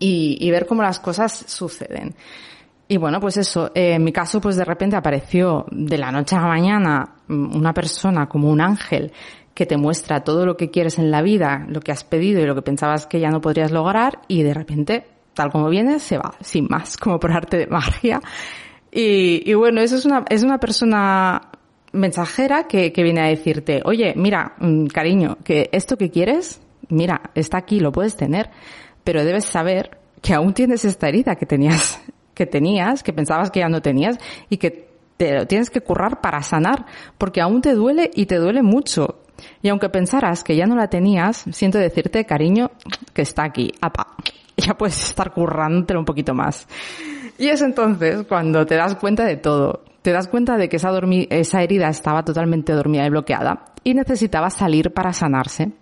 Y, 0.00 0.36
y, 0.40 0.50
ver 0.50 0.66
cómo 0.66 0.82
las 0.82 0.98
cosas 0.98 1.44
suceden. 1.46 2.16
Y 2.88 2.96
bueno, 2.96 3.20
pues 3.20 3.36
eso, 3.36 3.70
eh, 3.72 3.94
en 3.94 4.02
mi 4.02 4.10
caso, 4.10 4.40
pues 4.40 4.56
de 4.56 4.64
repente 4.64 4.96
apareció 4.96 5.64
de 5.70 5.96
la 5.96 6.10
noche 6.10 6.34
a 6.34 6.40
la 6.40 6.48
mañana 6.48 7.14
mm, 7.28 7.56
una 7.56 7.72
persona 7.72 8.28
como 8.28 8.50
un 8.50 8.60
ángel 8.60 9.12
que 9.54 9.64
te 9.64 9.76
muestra 9.76 10.24
todo 10.24 10.44
lo 10.44 10.56
que 10.56 10.70
quieres 10.70 10.98
en 10.98 11.12
la 11.12 11.22
vida, 11.22 11.66
lo 11.68 11.80
que 11.82 11.92
has 11.92 12.02
pedido 12.02 12.40
y 12.40 12.46
lo 12.46 12.56
que 12.56 12.62
pensabas 12.62 13.06
que 13.06 13.20
ya 13.20 13.30
no 13.30 13.40
podrías 13.40 13.70
lograr 13.70 14.22
y 14.26 14.42
de 14.42 14.54
repente 14.54 15.19
tal 15.34 15.50
como 15.50 15.68
viene, 15.68 15.98
se 15.98 16.18
va, 16.18 16.34
sin 16.40 16.66
más, 16.68 16.96
como 16.96 17.18
por 17.18 17.32
arte 17.32 17.56
de 17.56 17.66
magia. 17.66 18.20
Y, 18.92 19.54
bueno, 19.54 19.80
eso 19.80 19.96
es 19.96 20.04
una, 20.04 20.24
es 20.28 20.42
una 20.42 20.58
persona 20.58 21.42
mensajera 21.92 22.64
que, 22.64 22.92
que 22.92 23.02
viene 23.02 23.20
a 23.20 23.26
decirte, 23.26 23.82
oye, 23.84 24.14
mira, 24.16 24.54
mm, 24.58 24.86
cariño, 24.86 25.38
que 25.44 25.68
esto 25.72 25.96
que 25.96 26.10
quieres, 26.10 26.60
mira, 26.88 27.30
está 27.34 27.58
aquí, 27.58 27.80
lo 27.80 27.92
puedes 27.92 28.16
tener, 28.16 28.50
pero 29.04 29.24
debes 29.24 29.44
saber 29.44 29.98
que 30.22 30.34
aún 30.34 30.54
tienes 30.54 30.84
esta 30.84 31.08
herida 31.08 31.36
que 31.36 31.46
tenías, 31.46 32.00
que 32.34 32.46
tenías, 32.46 33.02
que 33.02 33.12
pensabas 33.12 33.50
que 33.50 33.60
ya 33.60 33.68
no 33.68 33.82
tenías 33.82 34.18
y 34.48 34.56
que 34.56 34.90
te 35.16 35.34
lo 35.34 35.46
tienes 35.46 35.70
que 35.70 35.82
currar 35.82 36.20
para 36.20 36.42
sanar, 36.42 36.86
porque 37.18 37.40
aún 37.40 37.60
te 37.60 37.74
duele 37.74 38.10
y 38.14 38.26
te 38.26 38.36
duele 38.36 38.62
mucho. 38.62 39.20
Y 39.62 39.68
aunque 39.68 39.88
pensaras 39.88 40.44
que 40.44 40.56
ya 40.56 40.66
no 40.66 40.76
la 40.76 40.88
tenías, 40.88 41.44
siento 41.52 41.78
decirte, 41.78 42.24
cariño, 42.24 42.70
que 43.12 43.22
está 43.22 43.44
aquí, 43.44 43.72
apa, 43.80 44.16
ya 44.66 44.74
puedes 44.74 45.02
estar 45.02 45.32
currándotelo 45.32 46.00
un 46.00 46.06
poquito 46.06 46.34
más. 46.34 46.66
Y 47.38 47.48
es 47.48 47.62
entonces 47.62 48.26
cuando 48.28 48.66
te 48.66 48.76
das 48.76 48.96
cuenta 48.96 49.24
de 49.24 49.36
todo. 49.36 49.84
Te 50.02 50.12
das 50.12 50.28
cuenta 50.28 50.56
de 50.56 50.68
que 50.68 50.76
esa, 50.76 50.90
esa 51.30 51.62
herida 51.62 51.88
estaba 51.88 52.24
totalmente 52.24 52.72
dormida 52.72 53.04
y 53.04 53.10
bloqueada 53.10 53.66
y 53.84 53.94
necesitaba 53.94 54.50
salir 54.50 54.92
para 54.92 55.12
sanarse. 55.12 55.72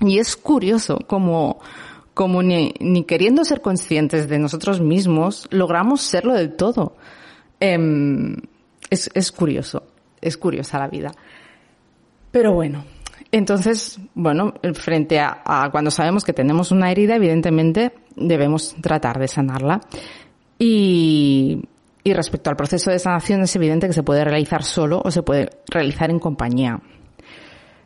Y 0.00 0.18
es 0.18 0.36
curioso 0.36 0.98
como, 1.06 1.58
como 2.14 2.42
ni, 2.42 2.74
ni 2.80 3.04
queriendo 3.04 3.44
ser 3.44 3.62
conscientes 3.62 4.28
de 4.28 4.38
nosotros 4.38 4.80
mismos, 4.80 5.48
logramos 5.50 6.02
serlo 6.02 6.34
del 6.34 6.56
todo. 6.56 6.96
Em, 7.58 8.36
es, 8.90 9.10
es 9.14 9.32
curioso, 9.32 9.82
es 10.20 10.36
curiosa 10.36 10.78
la 10.78 10.88
vida. 10.88 11.12
Pero 12.30 12.52
bueno, 12.52 12.84
entonces, 13.30 14.00
bueno, 14.14 14.54
frente 14.74 15.20
a, 15.20 15.68
cuando 15.70 15.90
sabemos 15.90 16.24
que 16.24 16.32
tenemos 16.32 16.72
una 16.72 16.90
herida, 16.90 17.16
evidentemente 17.16 17.92
debemos 18.16 18.74
tratar 18.80 19.18
de 19.18 19.28
sanarla. 19.28 19.80
Y, 20.58 21.62
respecto 22.04 22.48
al 22.48 22.56
proceso 22.56 22.90
de 22.90 22.98
sanación 22.98 23.42
es 23.42 23.54
evidente 23.54 23.86
que 23.86 23.92
se 23.92 24.02
puede 24.02 24.24
realizar 24.24 24.62
solo 24.62 25.02
o 25.04 25.10
se 25.10 25.22
puede 25.22 25.50
realizar 25.68 26.10
en 26.10 26.18
compañía. 26.18 26.80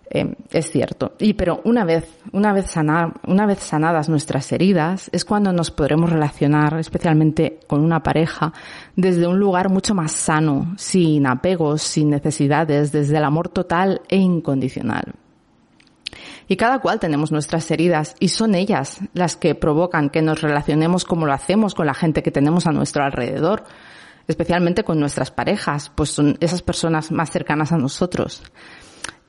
Eh, 0.09 0.37
es 0.53 0.71
cierto. 0.71 1.17
Y 1.19 1.33
pero 1.33 1.61
una 1.65 1.85
vez, 1.85 2.09
una 2.31 2.53
vez 2.53 2.67
sanar, 2.67 3.15
una 3.27 3.47
vez 3.47 3.59
sanadas 3.59 4.09
nuestras 4.09 4.53
heridas, 4.53 5.11
es 5.13 5.25
cuando 5.25 5.53
nos 5.53 5.73
podremos 5.73 6.09
relacionar, 6.09 6.79
especialmente 6.79 7.59
con 7.67 7.83
una 7.83 8.05
pareja, 8.05 8.53
desde 8.95 9.27
un 9.27 9.41
lugar 9.41 9.71
mucho 9.71 9.93
más 9.93 10.13
sano, 10.13 10.73
sin 10.77 11.27
apegos, 11.27 11.83
sin 11.83 12.11
necesidades, 12.11 12.93
desde 12.93 13.17
el 13.17 13.25
amor 13.25 13.49
total 13.49 14.03
e 14.09 14.19
incondicional. 14.19 15.15
Y 16.49 16.57
cada 16.57 16.81
cual 16.81 17.01
tenemos 17.01 17.33
nuestras 17.33 17.71
heridas 17.71 18.15
y 18.21 18.29
son 18.29 18.55
ellas 18.55 19.01
las 19.15 19.37
que 19.37 19.55
provocan 19.55 20.11
que 20.11 20.23
nos 20.23 20.43
relacionemos 20.43 21.05
como 21.05 21.27
lo 21.27 21.33
hacemos 21.33 21.75
con 21.75 21.87
la 21.87 21.95
gente 21.95 22.23
que 22.23 22.31
tenemos 22.31 22.67
a 22.67 22.73
nuestro 22.73 23.05
alrededor, 23.05 23.65
especialmente 24.29 24.85
con 24.85 25.01
nuestras 25.01 25.31
parejas, 25.31 25.91
pues 25.95 26.11
son 26.11 26.37
esas 26.41 26.63
personas 26.63 27.11
más 27.11 27.31
cercanas 27.31 27.73
a 27.73 27.79
nosotros. 27.79 28.43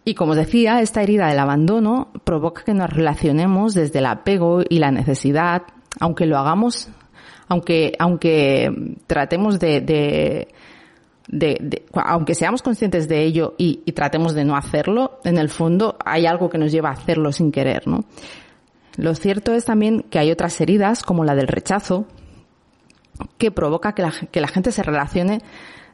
Y 0.05 0.15
como 0.15 0.35
decía, 0.35 0.81
esta 0.81 1.01
herida 1.01 1.27
del 1.27 1.39
abandono 1.39 2.11
provoca 2.25 2.63
que 2.63 2.73
nos 2.73 2.89
relacionemos 2.89 3.73
desde 3.73 3.99
el 3.99 4.05
apego 4.05 4.61
y 4.67 4.79
la 4.79 4.91
necesidad, 4.91 5.63
aunque 5.99 6.25
lo 6.25 6.37
hagamos, 6.37 6.89
aunque, 7.47 7.93
aunque 7.99 8.97
tratemos 9.07 9.59
de, 9.59 9.79
de, 9.79 10.47
de, 11.27 11.83
aunque 11.93 12.35
seamos 12.35 12.61
conscientes 12.61 13.07
de 13.07 13.23
ello 13.23 13.55
y, 13.57 13.77
tratemos 13.93 14.33
de 14.33 14.45
no 14.45 14.55
hacerlo, 14.55 15.19
en 15.23 15.37
el 15.37 15.49
fondo 15.49 15.97
hay 16.03 16.25
algo 16.25 16.49
que 16.49 16.57
nos 16.57 16.71
lleva 16.71 16.89
a 16.89 16.93
hacerlo 16.93 17.31
sin 17.31 17.51
querer. 17.51 17.83
Lo 18.97 19.15
cierto 19.15 19.53
es 19.53 19.65
también 19.65 20.03
que 20.09 20.19
hay 20.19 20.31
otras 20.31 20.59
heridas, 20.61 21.03
como 21.03 21.23
la 21.23 21.35
del 21.35 21.47
rechazo, 21.47 22.05
que 23.37 23.51
provoca 23.51 23.93
que 23.93 24.41
la, 24.41 24.47
gente 24.47 24.71
se 24.71 24.83
relacione 24.83 25.41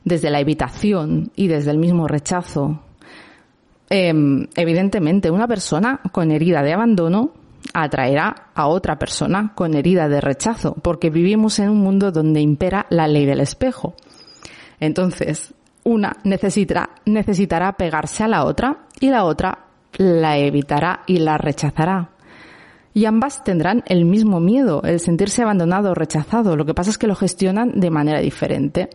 desde 0.03 0.29
la 0.29 0.39
evitación 0.39 1.31
y 1.35 1.47
desde 1.47 1.71
el 1.71 1.77
mismo 1.77 2.07
rechazo, 2.07 2.81
eh, 3.89 4.13
evidentemente, 4.55 5.31
una 5.31 5.47
persona 5.47 5.99
con 6.11 6.31
herida 6.31 6.61
de 6.61 6.73
abandono 6.73 7.33
atraerá 7.73 8.49
a 8.55 8.67
otra 8.67 8.97
persona 8.97 9.53
con 9.55 9.73
herida 9.75 10.07
de 10.07 10.21
rechazo, 10.21 10.75
porque 10.81 11.09
vivimos 11.09 11.59
en 11.59 11.69
un 11.69 11.79
mundo 11.79 12.11
donde 12.11 12.41
impera 12.41 12.85
la 12.89 13.07
ley 13.07 13.25
del 13.25 13.41
espejo. 13.41 13.95
Entonces, 14.79 15.53
una 15.83 16.17
necesitará, 16.23 16.89
necesitará 17.05 17.73
pegarse 17.73 18.23
a 18.23 18.27
la 18.27 18.45
otra 18.45 18.85
y 18.99 19.09
la 19.09 19.25
otra 19.25 19.65
la 19.97 20.37
evitará 20.37 21.01
y 21.07 21.17
la 21.17 21.37
rechazará. 21.37 22.11
Y 22.93 23.05
ambas 23.05 23.43
tendrán 23.43 23.83
el 23.85 24.05
mismo 24.05 24.39
miedo, 24.39 24.81
el 24.83 24.99
sentirse 24.99 25.41
abandonado 25.41 25.91
o 25.91 25.95
rechazado. 25.95 26.55
Lo 26.55 26.65
que 26.65 26.73
pasa 26.73 26.89
es 26.89 26.97
que 26.97 27.07
lo 27.07 27.15
gestionan 27.15 27.79
de 27.79 27.89
manera 27.89 28.19
diferente. 28.19 28.89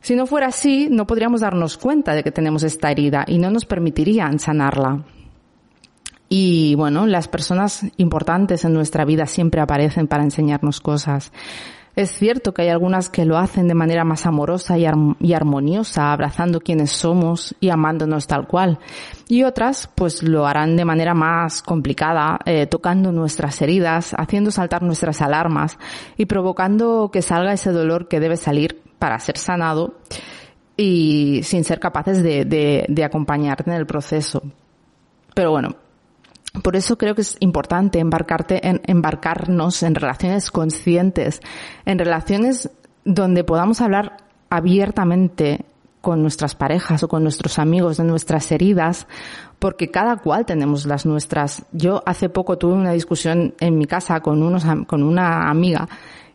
Si 0.00 0.14
no 0.14 0.26
fuera 0.26 0.46
así, 0.46 0.88
no 0.90 1.06
podríamos 1.06 1.42
darnos 1.42 1.76
cuenta 1.76 2.14
de 2.14 2.22
que 2.22 2.30
tenemos 2.30 2.62
esta 2.62 2.90
herida 2.90 3.24
y 3.26 3.38
no 3.38 3.50
nos 3.50 3.66
permitirían 3.66 4.38
sanarla. 4.38 5.04
Y 6.28 6.76
bueno, 6.76 7.06
las 7.06 7.26
personas 7.26 7.84
importantes 7.96 8.64
en 8.64 8.72
nuestra 8.72 9.04
vida 9.04 9.26
siempre 9.26 9.60
aparecen 9.60 10.06
para 10.06 10.22
enseñarnos 10.22 10.80
cosas. 10.80 11.32
Es 12.00 12.12
cierto 12.12 12.54
que 12.54 12.62
hay 12.62 12.70
algunas 12.70 13.10
que 13.10 13.26
lo 13.26 13.36
hacen 13.36 13.68
de 13.68 13.74
manera 13.74 14.04
más 14.04 14.24
amorosa 14.24 14.78
y, 14.78 14.86
armoniosa, 15.34 16.10
abrazando 16.10 16.60
quienes 16.60 16.92
somos 16.92 17.54
y 17.60 17.68
amándonos 17.68 18.26
tal 18.26 18.46
cual. 18.46 18.78
Y 19.28 19.42
otras, 19.42 19.86
pues 19.94 20.22
lo 20.22 20.46
harán 20.46 20.76
de 20.76 20.86
manera 20.86 21.12
más 21.12 21.60
complicada, 21.60 22.38
eh, 22.46 22.66
tocando 22.66 23.12
nuestras 23.12 23.60
heridas, 23.60 24.14
haciendo 24.16 24.50
saltar 24.50 24.82
nuestras 24.82 25.20
alarmas 25.20 25.78
y 26.16 26.24
provocando 26.24 27.10
que 27.12 27.20
salga 27.20 27.52
ese 27.52 27.70
dolor 27.70 28.08
que 28.08 28.18
debe 28.18 28.38
salir 28.38 28.80
para 28.98 29.18
ser 29.18 29.36
sanado 29.36 29.98
y 30.78 31.42
sin 31.42 31.64
ser 31.64 31.80
capaces 31.80 32.22
de, 32.22 32.46
de, 32.46 32.86
de 32.88 33.04
acompañarte 33.04 33.70
en 33.70 33.76
el 33.76 33.84
proceso. 33.84 34.42
Pero 35.34 35.50
bueno, 35.50 35.76
por 36.62 36.76
eso 36.76 36.98
creo 36.98 37.14
que 37.14 37.22
es 37.22 37.36
importante 37.40 38.00
embarcarte 38.00 38.66
en, 38.68 38.80
embarcarnos 38.86 39.82
en 39.82 39.94
relaciones 39.94 40.50
conscientes, 40.50 41.40
en 41.84 41.98
relaciones 41.98 42.70
donde 43.04 43.44
podamos 43.44 43.80
hablar 43.80 44.16
abiertamente 44.48 45.64
con 46.00 46.22
nuestras 46.22 46.54
parejas 46.54 47.02
o 47.02 47.08
con 47.08 47.22
nuestros 47.22 47.58
amigos 47.58 47.98
de 47.98 48.04
nuestras 48.04 48.50
heridas, 48.52 49.06
porque 49.58 49.90
cada 49.90 50.16
cual 50.16 50.46
tenemos 50.46 50.86
las 50.86 51.06
nuestras. 51.06 51.64
Yo 51.72 52.02
hace 52.06 52.28
poco 52.28 52.58
tuve 52.58 52.72
una 52.72 52.92
discusión 52.92 53.54
en 53.60 53.78
mi 53.78 53.86
casa 53.86 54.20
con 54.20 54.42
unos, 54.42 54.64
con 54.86 55.02
una 55.02 55.50
amiga 55.50 55.88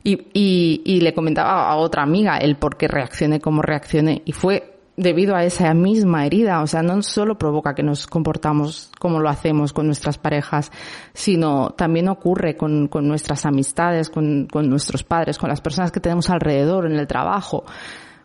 y, 0.03 0.81
y, 0.86 1.01
le 1.01 1.13
comentaba 1.15 1.67
a 1.67 1.75
otra 1.77 2.03
amiga 2.03 2.38
el 2.38 2.57
por 2.57 2.77
qué 2.77 2.88
reaccioné 2.88 3.41
como 3.41 3.63
reaccioné 3.63 4.22
y 4.24 4.34
fue 4.34 4.75
debido 4.98 5.36
a 5.36 5.44
esa 5.44 5.74
misma 5.74 6.25
herida. 6.25 6.62
O 6.62 6.68
sea, 6.68 6.82
no 6.82 7.02
solo 7.02 7.38
provoca 7.38 7.75
que 7.75 7.84
nos 7.84 8.08
comportamos 8.08 8.92
como 9.00 9.20
lo 9.20 9.30
hacemos 9.30 9.74
con 9.74 9.86
nuestras 9.86 10.18
parejas, 10.18 10.72
sino 11.14 11.72
también 11.72 12.08
ocurre 12.08 12.56
con, 12.56 12.90
nuestras 13.02 13.46
amistades, 13.46 14.10
con, 14.10 14.48
nuestros 14.54 15.04
padres, 15.04 15.38
con 15.38 15.50
las 15.50 15.62
personas 15.62 15.92
que 15.92 16.00
tenemos 16.00 16.30
alrededor, 16.30 16.86
en 16.86 16.98
el 16.98 17.08
trabajo. 17.08 17.66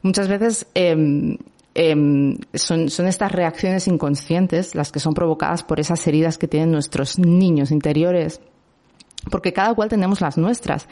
Muchas 0.02 0.28
veces 0.28 0.66
eh, 0.74 0.96
son, 2.54 2.90
son 2.90 3.06
estas 3.06 3.32
reacciones 3.32 3.86
inconscientes 3.86 4.74
las 4.74 4.92
que 4.92 5.00
son 5.00 5.14
provocadas 5.14 5.62
por 5.62 5.80
esas 5.80 6.06
heridas 6.06 6.38
que 6.38 6.48
tienen 6.48 6.72
nuestros 6.72 7.18
niños 7.18 7.70
interiores 7.70 8.40
porque 9.30 9.52
cada 9.52 9.74
cual 9.74 9.88
tenemos 9.88 10.20
las 10.20 10.38
nuestras 10.38 10.88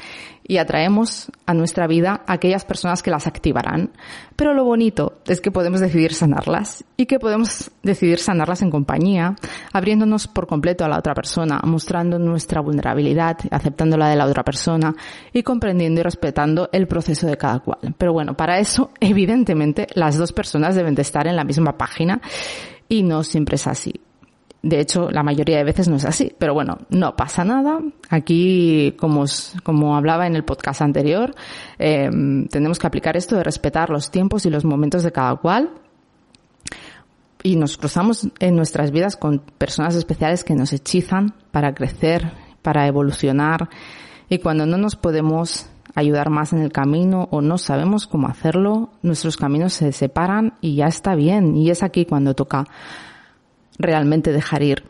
y 0.47 0.59
atraemos 0.59 1.31
a 1.47 1.55
nuestra 1.55 1.87
vida 1.87 2.23
a 2.27 2.35
aquellas 2.35 2.65
personas 2.65 3.03
que 3.03 3.11
las 3.11 3.27
activarán. 3.27 3.91
Pero 4.37 4.55
lo 4.55 4.65
bonito 4.65 5.19
es 5.27 5.41
que 5.41 5.51
podemos 5.51 5.81
decidir 5.81 6.13
sanarlas 6.13 6.85
y 6.97 7.07
que 7.07 7.19
podemos 7.19 7.71
decidir 7.83 8.19
sanarlas 8.19 8.63
en 8.63 8.71
compañía, 8.71 9.37
abriéndonos 9.73 10.27
por 10.27 10.47
completo 10.47 10.85
a 10.85 10.89
la 10.89 10.99
otra 10.99 11.15
persona, 11.15 11.61
mostrando 11.65 12.19
nuestra 12.19 12.61
vulnerabilidad, 12.61 13.39
aceptando 13.51 13.97
la 13.97 14.09
de 14.09 14.17
la 14.17 14.27
otra 14.27 14.45
persona 14.45 14.95
y 15.33 15.43
comprendiendo 15.43 16.01
y 16.01 16.05
respetando 16.05 16.69
el 16.73 16.87
proceso 16.87 17.27
de 17.27 17.37
cada 17.37 17.61
cual. 17.61 17.95
Pero 17.97 18.13
bueno, 18.13 18.37
para 18.37 18.59
eso, 18.59 18.91
evidentemente, 19.01 19.87
las 19.95 20.17
dos 20.17 20.33
personas 20.33 20.75
deben 20.75 20.95
de 20.95 21.03
estar 21.03 21.27
en 21.27 21.37
la 21.37 21.45
misma 21.45 21.77
página 21.77 22.21
y 22.89 23.03
no 23.03 23.23
siempre 23.23 23.57
es 23.57 23.67
así. 23.67 24.01
De 24.63 24.81
hecho, 24.81 25.11
la 25.11 25.23
mayoría 25.23 25.59
de 25.59 25.65
veces 25.65 25.89
no 25.89 25.97
es 25.97 26.05
así, 26.05 26.33
pero 26.37 26.53
bueno, 26.53 26.79
no 26.91 27.15
pasa 27.15 27.45
nada. 27.45 27.81
Aquí, 28.11 28.97
como, 28.99 29.25
como 29.63 29.97
hablaba 29.97 30.27
en 30.27 30.35
el 30.35 30.45
podcast 30.45 30.83
anterior, 30.83 31.35
eh, 31.79 32.11
tenemos 32.51 32.79
que 32.79 32.87
aplicar 32.89 33.17
esto 33.17 33.37
de 33.37 33.45
respetar 33.45 33.89
los 33.91 34.11
tiempos 34.11 34.47
y 34.47 34.51
los 34.51 34.65
momentos 34.65 35.05
de 35.05 35.13
cada 35.13 35.37
cual. 35.37 35.71
Y 37.45 37.55
nos 37.55 37.77
cruzamos 37.77 38.29
en 38.41 38.57
nuestras 38.57 38.91
vidas 38.91 39.17
con 39.17 39.39
personas 39.39 39.95
especiales 39.95 40.43
que 40.43 40.57
nos 40.57 40.73
hechizan 40.73 41.35
para 41.53 41.73
crecer, 41.73 42.33
para 42.61 42.89
evolucionar. 42.89 43.69
Y 44.29 44.39
cuando 44.39 44.67
no 44.67 44.77
nos 44.77 44.97
podemos 44.97 45.69
ayudar 45.95 46.31
más 46.31 46.53
en 46.53 46.61
el 46.61 46.73
camino 46.73 47.29
o 47.31 47.41
no 47.41 47.59
sabemos 47.59 48.09
cómo 48.09 48.27
hacerlo, 48.27 48.91
nuestros 49.03 49.37
caminos 49.37 49.73
se 49.73 49.93
separan 49.93 50.55
y 50.61 50.75
ya 50.75 50.87
está 50.87 51.15
bien. 51.15 51.57
Y 51.57 51.71
es 51.71 51.85
aquí 51.85 52.05
cuando 52.07 52.35
toca 52.35 52.67
realmente 53.79 54.33
dejar 54.33 54.63
ir. 54.63 54.85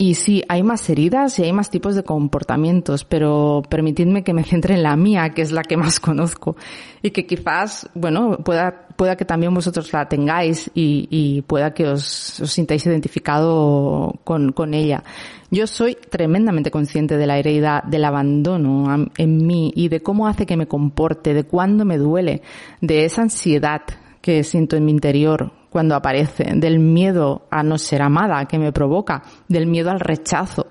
Y 0.00 0.14
sí, 0.14 0.42
hay 0.48 0.62
más 0.62 0.88
heridas 0.88 1.38
y 1.38 1.42
hay 1.42 1.52
más 1.52 1.68
tipos 1.68 1.94
de 1.94 2.04
comportamientos, 2.04 3.04
pero 3.04 3.60
permitidme 3.68 4.24
que 4.24 4.32
me 4.32 4.44
centre 4.44 4.72
en 4.72 4.82
la 4.82 4.96
mía, 4.96 5.28
que 5.34 5.42
es 5.42 5.52
la 5.52 5.60
que 5.60 5.76
más 5.76 6.00
conozco. 6.00 6.56
Y 7.02 7.10
que 7.10 7.26
quizás, 7.26 7.86
bueno, 7.92 8.38
pueda, 8.38 8.86
pueda 8.96 9.14
que 9.14 9.26
también 9.26 9.52
vosotros 9.52 9.92
la 9.92 10.08
tengáis 10.08 10.70
y, 10.74 11.06
y 11.10 11.42
pueda 11.42 11.74
que 11.74 11.86
os, 11.86 12.40
os, 12.40 12.50
sintáis 12.50 12.86
identificado 12.86 14.14
con, 14.24 14.52
con 14.52 14.72
ella. 14.72 15.04
Yo 15.50 15.66
soy 15.66 15.98
tremendamente 16.08 16.70
consciente 16.70 17.18
de 17.18 17.26
la 17.26 17.36
herida 17.36 17.84
del 17.86 18.06
abandono 18.06 19.06
en 19.18 19.46
mí 19.46 19.70
y 19.76 19.88
de 19.88 20.00
cómo 20.00 20.28
hace 20.28 20.46
que 20.46 20.56
me 20.56 20.66
comporte, 20.66 21.34
de 21.34 21.44
cuándo 21.44 21.84
me 21.84 21.98
duele, 21.98 22.40
de 22.80 23.04
esa 23.04 23.20
ansiedad 23.20 23.82
que 24.22 24.44
siento 24.44 24.76
en 24.76 24.86
mi 24.86 24.92
interior 24.92 25.59
cuando 25.70 25.94
aparece, 25.94 26.44
del 26.56 26.78
miedo 26.80 27.46
a 27.50 27.62
no 27.62 27.78
ser 27.78 28.02
amada 28.02 28.44
que 28.46 28.58
me 28.58 28.72
provoca, 28.72 29.22
del 29.48 29.66
miedo 29.66 29.90
al 29.90 30.00
rechazo, 30.00 30.66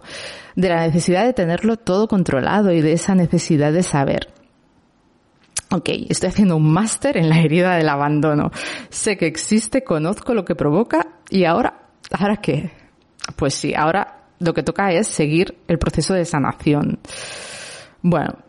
de 0.55 0.69
la 0.69 0.85
necesidad 0.85 1.25
de 1.25 1.33
tenerlo 1.33 1.77
todo 1.77 2.07
controlado 2.07 2.71
y 2.71 2.81
de 2.81 2.93
esa 2.93 3.15
necesidad 3.15 3.71
de 3.71 3.83
saber. 3.83 4.33
Ok, 5.71 5.89
estoy 6.09 6.29
haciendo 6.29 6.57
un 6.57 6.71
máster 6.71 7.15
en 7.15 7.29
la 7.29 7.39
herida 7.39 7.75
del 7.75 7.89
abandono. 7.89 8.51
Sé 8.89 9.17
que 9.17 9.27
existe, 9.27 9.83
conozco 9.83 10.33
lo 10.33 10.43
que 10.43 10.55
provoca 10.55 11.07
y 11.29 11.45
ahora, 11.45 11.89
¿ahora 12.11 12.37
qué? 12.37 12.71
Pues 13.35 13.53
sí, 13.53 13.73
ahora 13.75 14.25
lo 14.39 14.53
que 14.53 14.63
toca 14.63 14.91
es 14.91 15.07
seguir 15.07 15.57
el 15.67 15.77
proceso 15.77 16.13
de 16.13 16.25
sanación. 16.25 16.99
Bueno, 18.01 18.39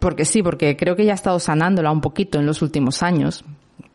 porque 0.00 0.24
sí, 0.24 0.42
porque 0.42 0.76
creo 0.76 0.96
que 0.96 1.04
ya 1.04 1.12
he 1.12 1.14
estado 1.14 1.38
sanándola 1.38 1.92
un 1.92 2.00
poquito 2.00 2.38
en 2.38 2.46
los 2.46 2.60
últimos 2.60 3.02
años. 3.02 3.44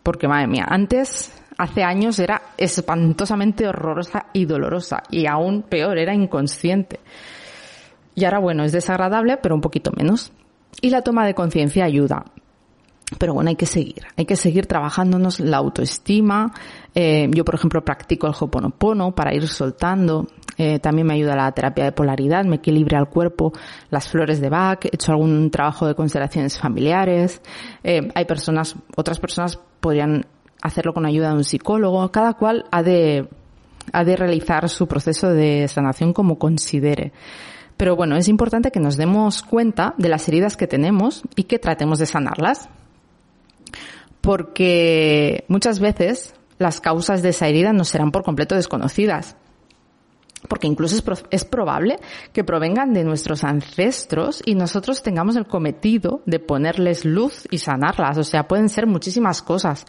Porque 0.01 0.27
madre 0.27 0.47
mía, 0.47 0.65
antes, 0.67 1.33
hace 1.59 1.83
años 1.83 2.17
era 2.19 2.41
espantosamente 2.57 3.67
horrorosa 3.67 4.27
y 4.31 4.45
dolorosa. 4.45 5.03
Y 5.11 5.27
aún 5.27 5.63
peor, 5.63 5.97
era 5.97 6.15
inconsciente. 6.15 7.01
Y 8.15 8.23
ahora 8.23 8.39
bueno, 8.39 8.63
es 8.63 8.71
desagradable, 8.71 9.37
pero 9.37 9.55
un 9.55 9.61
poquito 9.61 9.91
menos. 9.95 10.31
Y 10.81 10.89
la 10.89 11.01
toma 11.01 11.25
de 11.25 11.33
conciencia 11.33 11.83
ayuda. 11.83 12.23
Pero 13.17 13.33
bueno, 13.33 13.49
hay 13.49 13.55
que 13.55 13.65
seguir, 13.65 14.03
hay 14.15 14.25
que 14.25 14.35
seguir 14.35 14.67
trabajándonos 14.67 15.39
la 15.39 15.57
autoestima. 15.57 16.53
Eh, 16.95 17.27
yo, 17.31 17.43
por 17.43 17.55
ejemplo, 17.55 17.83
practico 17.83 18.27
el 18.27 18.33
Hoponopono 18.39 19.13
para 19.13 19.33
ir 19.33 19.47
soltando. 19.47 20.27
Eh, 20.57 20.79
también 20.79 21.07
me 21.07 21.15
ayuda 21.15 21.35
la 21.35 21.51
terapia 21.51 21.85
de 21.85 21.91
polaridad, 21.91 22.45
me 22.45 22.57
equilibra 22.57 22.99
el 22.99 23.07
cuerpo, 23.07 23.51
las 23.89 24.09
flores 24.09 24.39
de 24.41 24.49
Bach, 24.49 24.85
he 24.85 24.89
hecho 24.93 25.11
algún 25.11 25.49
trabajo 25.51 25.87
de 25.87 25.95
constelaciones 25.95 26.59
familiares. 26.59 27.41
Eh, 27.83 28.09
hay 28.13 28.25
personas, 28.25 28.75
otras 28.95 29.19
personas 29.19 29.57
podrían 29.79 30.25
hacerlo 30.61 30.93
con 30.93 31.05
ayuda 31.05 31.29
de 31.29 31.35
un 31.35 31.43
psicólogo. 31.43 32.11
Cada 32.11 32.33
cual 32.33 32.65
ha 32.71 32.83
de, 32.83 33.27
ha 33.91 34.03
de 34.03 34.15
realizar 34.15 34.67
su 34.69 34.87
proceso 34.87 35.29
de 35.29 35.67
sanación 35.67 36.13
como 36.13 36.37
considere. 36.37 37.13
Pero 37.77 37.95
bueno, 37.95 38.17
es 38.17 38.27
importante 38.27 38.71
que 38.71 38.79
nos 38.79 38.97
demos 38.97 39.41
cuenta 39.41 39.93
de 39.97 40.09
las 40.09 40.27
heridas 40.27 40.57
que 40.57 40.67
tenemos 40.67 41.23
y 41.35 41.43
que 41.43 41.59
tratemos 41.59 41.99
de 41.99 42.05
sanarlas 42.05 42.69
porque 44.21 45.45
muchas 45.47 45.79
veces 45.79 46.33
las 46.57 46.81
causas 46.81 47.21
de 47.21 47.29
esa 47.29 47.47
herida 47.47 47.73
no 47.73 47.85
serán 47.85 48.11
por 48.11 48.23
completo 48.23 48.55
desconocidas. 48.55 49.35
Porque 50.48 50.67
incluso 50.67 50.96
es, 51.31 51.46
probable 51.46 52.00
que 52.31 52.46
provengan 52.46 52.93
de 52.93 53.03
nuestros 53.03 53.43
ancestros 53.43 54.41
y 54.46 54.55
nosotros 54.55 55.03
tengamos 55.03 55.36
el 55.36 55.48
cometido 55.48 56.22
de 56.25 56.39
ponerles 56.39 57.03
luz 57.03 57.46
y 57.51 57.58
sanarlas. 57.58 58.17
O 58.17 58.24
sea, 58.24 58.48
pueden 58.48 58.69
ser 58.69 58.88
muchísimas 58.88 59.41
cosas, 59.41 59.86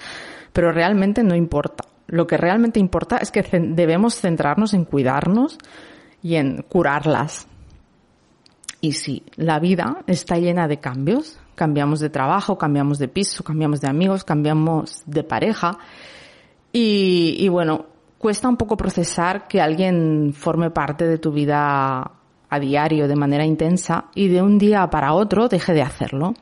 pero 0.53 0.73
realmente 0.73 1.23
no 1.23 1.37
importa. 1.37 1.85
Lo 2.09 2.27
que 2.27 2.37
realmente 2.37 2.81
importa 2.81 3.19
es 3.19 3.31
que 3.31 3.43
debemos 3.43 4.17
centrarnos 4.17 4.75
en 4.75 4.85
cuidarnos 4.85 5.57
y 6.21 6.35
en 6.35 6.63
curarlas. 6.63 7.47
Y 8.81 8.93
sí, 8.93 9.23
la 9.37 9.61
vida 9.61 9.99
está 10.07 10.39
llena 10.39 10.67
de 10.67 10.81
cambios, 10.81 11.39
cambiamos 11.55 12.01
de 12.01 12.09
trabajo, 12.09 12.57
cambiamos 12.57 12.99
de 12.99 13.09
piso, 13.09 13.45
cambiamos 13.45 13.81
de 13.81 13.89
amigos, 13.89 14.25
cambiamos 14.25 15.03
de 15.07 15.23
pareja. 15.23 15.79
Y, 16.73 17.49
bueno, 17.49 17.87
cuesta 18.21 18.51
un 18.51 18.59
poco 18.59 18.77
procesar 18.77 19.49
que 19.49 19.63
alguien 19.63 20.35
forme 20.35 20.71
parte 20.71 21.07
de 21.07 21.17
tu 21.17 21.33
vida 21.33 22.03
a 22.51 22.61
diario 22.61 23.09
de 23.09 23.17
manera 23.17 23.47
intensa 23.47 24.11
y 24.15 24.29
de 24.29 24.43
un 24.43 24.59
día 24.59 24.87
para 24.91 25.15
otro 25.15 25.49
deje 25.49 25.73
de 25.73 25.81
hacerlo. 25.81 26.35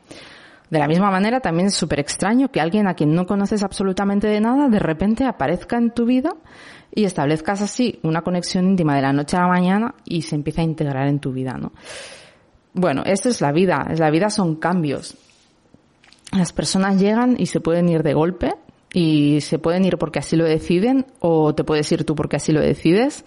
De 0.70 0.80
la 0.80 0.88
misma 0.88 1.08
manera, 1.12 1.38
también 1.38 1.68
es 1.68 1.76
súper 1.76 2.00
extraño 2.00 2.50
que 2.50 2.61
alguien 2.61 2.88
a 2.88 2.94
quien 2.94 3.14
no 3.14 3.26
conoces 3.26 3.62
absolutamente 3.62 4.26
de 4.26 4.40
nada 4.40 4.68
de 4.68 4.80
repente 4.80 5.25
aparezca 5.25 5.76
en 5.76 5.92
tu 5.92 6.04
vida 6.04 6.30
y 6.92 7.04
establezcas 7.04 7.62
así 7.62 8.00
una 8.02 8.23
conexión 8.23 8.66
íntima 8.66 8.97
de 8.97 9.02
la 9.02 9.12
noche 9.12 9.37
a 9.37 9.42
la 9.42 9.47
mañana 9.49 9.94
y 10.04 10.23
se 10.23 10.35
empieza 10.35 10.62
a 10.62 10.64
integrar 10.64 11.06
en 11.06 11.20
tu 11.20 11.32
vida, 11.32 11.52
¿no? 11.52 11.70
Bueno, 12.75 13.04
esto 13.06 13.28
es 13.28 13.40
la 13.40 13.52
vida. 13.52 13.87
La 13.97 14.11
vida 14.11 14.30
son 14.30 14.56
cambios. 14.56 15.16
Las 16.32 16.52
personas 16.52 17.00
llegan 17.00 17.37
y 17.38 17.47
se 17.47 17.61
pueden 17.61 17.88
ir 17.88 18.02
de 18.02 18.14
golpe 18.14 18.54
y 18.92 19.41
se 19.41 19.58
pueden 19.58 19.84
ir 19.84 19.99
porque 19.99 20.19
así 20.19 20.36
lo 20.36 20.45
deciden 20.45 21.06
o 21.21 21.54
te 21.54 21.65
puedes 21.65 21.91
ir 21.93 22.04
tú 22.04 22.15
porque 22.15 22.36
así 22.36 22.52
lo 22.52 22.60
decides. 22.60 23.25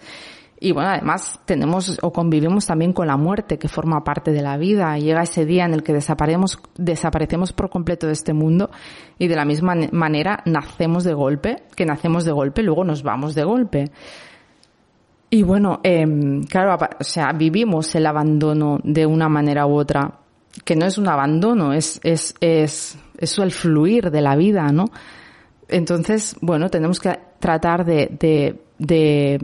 Y 0.64 0.70
bueno, 0.70 0.90
además 0.90 1.40
tenemos 1.44 1.98
o 2.02 2.12
convivimos 2.12 2.66
también 2.66 2.92
con 2.92 3.08
la 3.08 3.16
muerte 3.16 3.58
que 3.58 3.66
forma 3.66 4.04
parte 4.04 4.30
de 4.30 4.42
la 4.42 4.56
vida. 4.56 4.96
Llega 4.96 5.22
ese 5.22 5.44
día 5.44 5.64
en 5.64 5.74
el 5.74 5.82
que 5.82 5.92
desaparecemos, 5.92 6.60
desaparecemos 6.76 7.52
por 7.52 7.68
completo 7.68 8.06
de 8.06 8.12
este 8.12 8.32
mundo 8.32 8.70
y 9.18 9.26
de 9.26 9.34
la 9.34 9.44
misma 9.44 9.74
manera 9.90 10.40
nacemos 10.46 11.02
de 11.02 11.14
golpe, 11.14 11.64
que 11.74 11.84
nacemos 11.84 12.24
de 12.24 12.30
golpe, 12.30 12.62
luego 12.62 12.84
nos 12.84 13.02
vamos 13.02 13.34
de 13.34 13.42
golpe. 13.42 13.90
Y 15.30 15.42
bueno, 15.42 15.80
eh, 15.82 16.04
claro, 16.48 16.78
o 17.00 17.04
sea, 17.04 17.32
vivimos 17.32 17.92
el 17.96 18.06
abandono 18.06 18.78
de 18.84 19.04
una 19.04 19.28
manera 19.28 19.66
u 19.66 19.74
otra, 19.74 20.20
que 20.64 20.76
no 20.76 20.86
es 20.86 20.96
un 20.96 21.08
abandono, 21.08 21.72
es, 21.72 21.98
es, 22.04 22.36
es, 22.40 22.96
es 23.18 23.38
el 23.38 23.50
fluir 23.50 24.12
de 24.12 24.20
la 24.20 24.36
vida, 24.36 24.68
¿no? 24.68 24.84
Entonces, 25.72 26.36
bueno, 26.40 26.68
tenemos 26.68 27.00
que 27.00 27.18
tratar 27.38 27.84
de, 27.84 28.08
de, 28.18 28.60
de, 28.78 29.38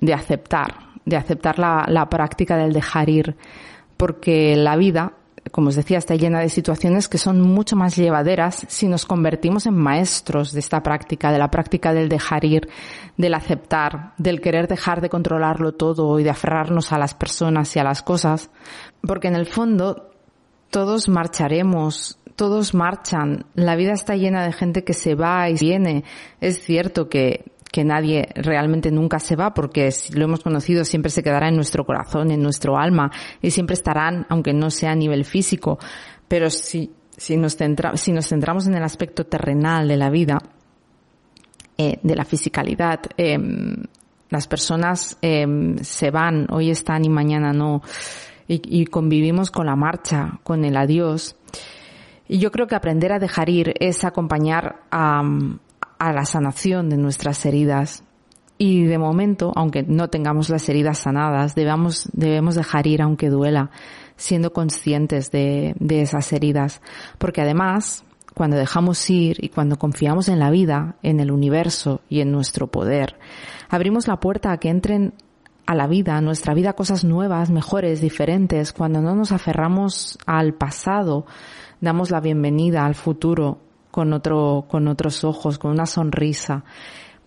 de 0.00 0.14
aceptar, 0.14 0.74
de 1.04 1.16
aceptar 1.16 1.58
la, 1.58 1.86
la 1.88 2.08
práctica 2.08 2.56
del 2.56 2.72
dejar 2.72 3.08
ir, 3.08 3.36
porque 3.96 4.56
la 4.56 4.76
vida 4.76 5.14
como 5.50 5.68
os 5.68 5.76
decía, 5.76 5.98
está 5.98 6.14
llena 6.14 6.40
de 6.40 6.48
situaciones 6.48 7.08
que 7.08 7.18
son 7.18 7.40
mucho 7.40 7.76
más 7.76 7.96
llevaderas 7.96 8.64
si 8.68 8.88
nos 8.88 9.04
convertimos 9.04 9.66
en 9.66 9.74
maestros 9.74 10.52
de 10.52 10.60
esta 10.60 10.82
práctica, 10.82 11.30
de 11.30 11.38
la 11.38 11.50
práctica 11.50 11.92
del 11.92 12.08
dejar 12.08 12.44
ir, 12.44 12.68
del 13.16 13.34
aceptar, 13.34 14.14
del 14.16 14.40
querer 14.40 14.68
dejar 14.68 15.00
de 15.00 15.10
controlarlo 15.10 15.72
todo 15.72 16.18
y 16.18 16.24
de 16.24 16.30
aferrarnos 16.30 16.92
a 16.92 16.98
las 16.98 17.14
personas 17.14 17.74
y 17.76 17.78
a 17.78 17.84
las 17.84 18.02
cosas, 18.02 18.50
porque 19.06 19.28
en 19.28 19.36
el 19.36 19.46
fondo 19.46 20.10
todos 20.70 21.08
marcharemos, 21.08 22.18
todos 22.36 22.74
marchan, 22.74 23.46
la 23.54 23.76
vida 23.76 23.92
está 23.92 24.16
llena 24.16 24.44
de 24.44 24.52
gente 24.52 24.84
que 24.84 24.94
se 24.94 25.14
va 25.14 25.48
y 25.48 25.54
viene. 25.54 26.04
Es 26.40 26.62
cierto 26.62 27.08
que 27.08 27.54
que 27.74 27.82
nadie 27.82 28.28
realmente 28.36 28.92
nunca 28.92 29.18
se 29.18 29.34
va 29.34 29.52
porque 29.52 29.90
si 29.90 30.12
lo 30.12 30.26
hemos 30.26 30.44
conocido 30.44 30.84
siempre 30.84 31.10
se 31.10 31.24
quedará 31.24 31.48
en 31.48 31.56
nuestro 31.56 31.84
corazón, 31.84 32.30
en 32.30 32.40
nuestro 32.40 32.78
alma 32.78 33.10
y 33.42 33.50
siempre 33.50 33.74
estarán, 33.74 34.26
aunque 34.28 34.52
no 34.52 34.70
sea 34.70 34.92
a 34.92 34.94
nivel 34.94 35.24
físico. 35.24 35.80
Pero 36.28 36.50
si, 36.50 36.92
si, 37.16 37.36
nos, 37.36 37.58
si 37.94 38.12
nos 38.12 38.28
centramos 38.28 38.68
en 38.68 38.76
el 38.76 38.84
aspecto 38.84 39.24
terrenal 39.24 39.88
de 39.88 39.96
la 39.96 40.08
vida, 40.08 40.38
eh, 41.76 41.98
de 42.00 42.14
la 42.14 42.24
fisicalidad, 42.24 43.00
eh, 43.16 43.38
las 44.30 44.46
personas 44.46 45.18
eh, 45.20 45.44
se 45.82 46.12
van, 46.12 46.46
hoy 46.52 46.70
están 46.70 47.04
y 47.04 47.08
mañana 47.08 47.52
no, 47.52 47.82
y 48.46 48.86
convivimos 48.86 49.50
con 49.50 49.66
la 49.66 49.74
marcha, 49.74 50.38
con 50.44 50.64
el 50.64 50.76
adiós. 50.76 51.34
Y 52.26 52.38
yo 52.38 52.50
creo 52.50 52.66
que 52.66 52.74
aprender 52.74 53.12
a 53.12 53.18
dejar 53.18 53.48
ir 53.48 53.74
es 53.80 54.04
acompañar 54.04 54.82
a, 54.90 55.22
la 56.00 56.24
sanación 56.24 56.88
de 56.88 56.96
nuestras 56.96 57.44
heridas. 57.46 58.04
Y 58.56 58.84
de 58.84 58.98
momento, 58.98 59.52
aunque 59.56 59.82
no 59.82 60.08
tengamos 60.08 60.48
las 60.48 60.68
heridas 60.68 60.98
sanadas, 60.98 61.54
debemos, 61.54 62.08
debemos 62.12 62.54
dejar 62.54 62.86
ir 62.86 63.02
aunque 63.02 63.28
duela, 63.28 63.70
siendo 64.16 64.52
conscientes 64.52 65.30
de, 65.30 65.74
de 65.78 66.02
esas 66.02 66.32
heridas. 66.32 66.80
Porque 67.18 67.42
además, 67.42 68.04
cuando 68.34 68.56
dejamos 68.56 69.10
ir 69.10 69.42
y 69.42 69.48
cuando 69.48 69.76
confiamos 69.76 70.28
en 70.28 70.38
la 70.38 70.50
vida, 70.50 70.96
en 71.02 71.20
el 71.20 71.30
universo 71.30 72.00
y 72.08 72.20
en 72.20 72.32
nuestro 72.32 72.68
poder, 72.68 73.18
abrimos 73.68 74.08
la 74.08 74.20
puerta 74.20 74.52
a 74.52 74.58
que 74.58 74.68
entren 74.68 75.14
a 75.66 75.74
la 75.74 75.86
vida, 75.86 76.16
a 76.16 76.20
nuestra 76.20 76.54
vida, 76.54 76.74
cosas 76.74 77.04
nuevas, 77.04 77.50
mejores, 77.50 78.00
diferentes. 78.00 78.72
Cuando 78.72 79.00
no 79.00 79.14
nos 79.14 79.32
aferramos 79.32 80.18
al 80.26 80.54
pasado, 80.54 81.26
damos 81.84 82.10
la 82.10 82.20
bienvenida 82.20 82.84
al 82.84 82.94
futuro 82.94 83.58
con 83.90 84.12
otro, 84.12 84.64
con 84.68 84.88
otros 84.88 85.22
ojos, 85.22 85.58
con 85.58 85.70
una 85.70 85.86
sonrisa. 85.86 86.64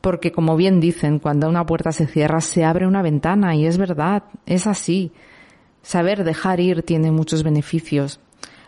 Porque 0.01 0.31
como 0.31 0.57
bien 0.57 0.79
dicen, 0.79 1.19
cuando 1.19 1.47
una 1.47 1.65
puerta 1.65 1.91
se 1.91 2.07
cierra, 2.07 2.41
se 2.41 2.65
abre 2.65 2.85
una 2.85 3.01
ventana 3.01 3.55
y 3.55 3.65
es 3.65 3.77
verdad, 3.77 4.23
es 4.45 4.67
así. 4.67 5.11
Saber 5.81 6.25
dejar 6.25 6.59
ir 6.59 6.83
tiene 6.83 7.11
muchos 7.11 7.43
beneficios. 7.43 8.19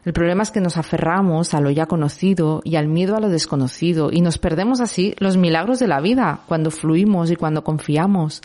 El 0.05 0.13
problema 0.13 0.43
es 0.43 0.51
que 0.51 0.61
nos 0.61 0.77
aferramos 0.77 1.53
a 1.53 1.59
lo 1.59 1.71
ya 1.71 1.85
conocido 1.85 2.61
y 2.63 2.77
al 2.77 2.87
miedo 2.87 3.17
a 3.17 3.19
lo 3.19 3.27
desconocido 3.27 4.11
y 4.11 4.21
nos 4.21 4.37
perdemos 4.37 4.79
así 4.79 5.13
los 5.19 5.35
milagros 5.35 5.79
de 5.79 5.87
la 5.87 5.99
vida 5.99 6.39
cuando 6.47 6.71
fluimos 6.71 7.31
y 7.31 7.35
cuando 7.35 7.63
confiamos. 7.63 8.41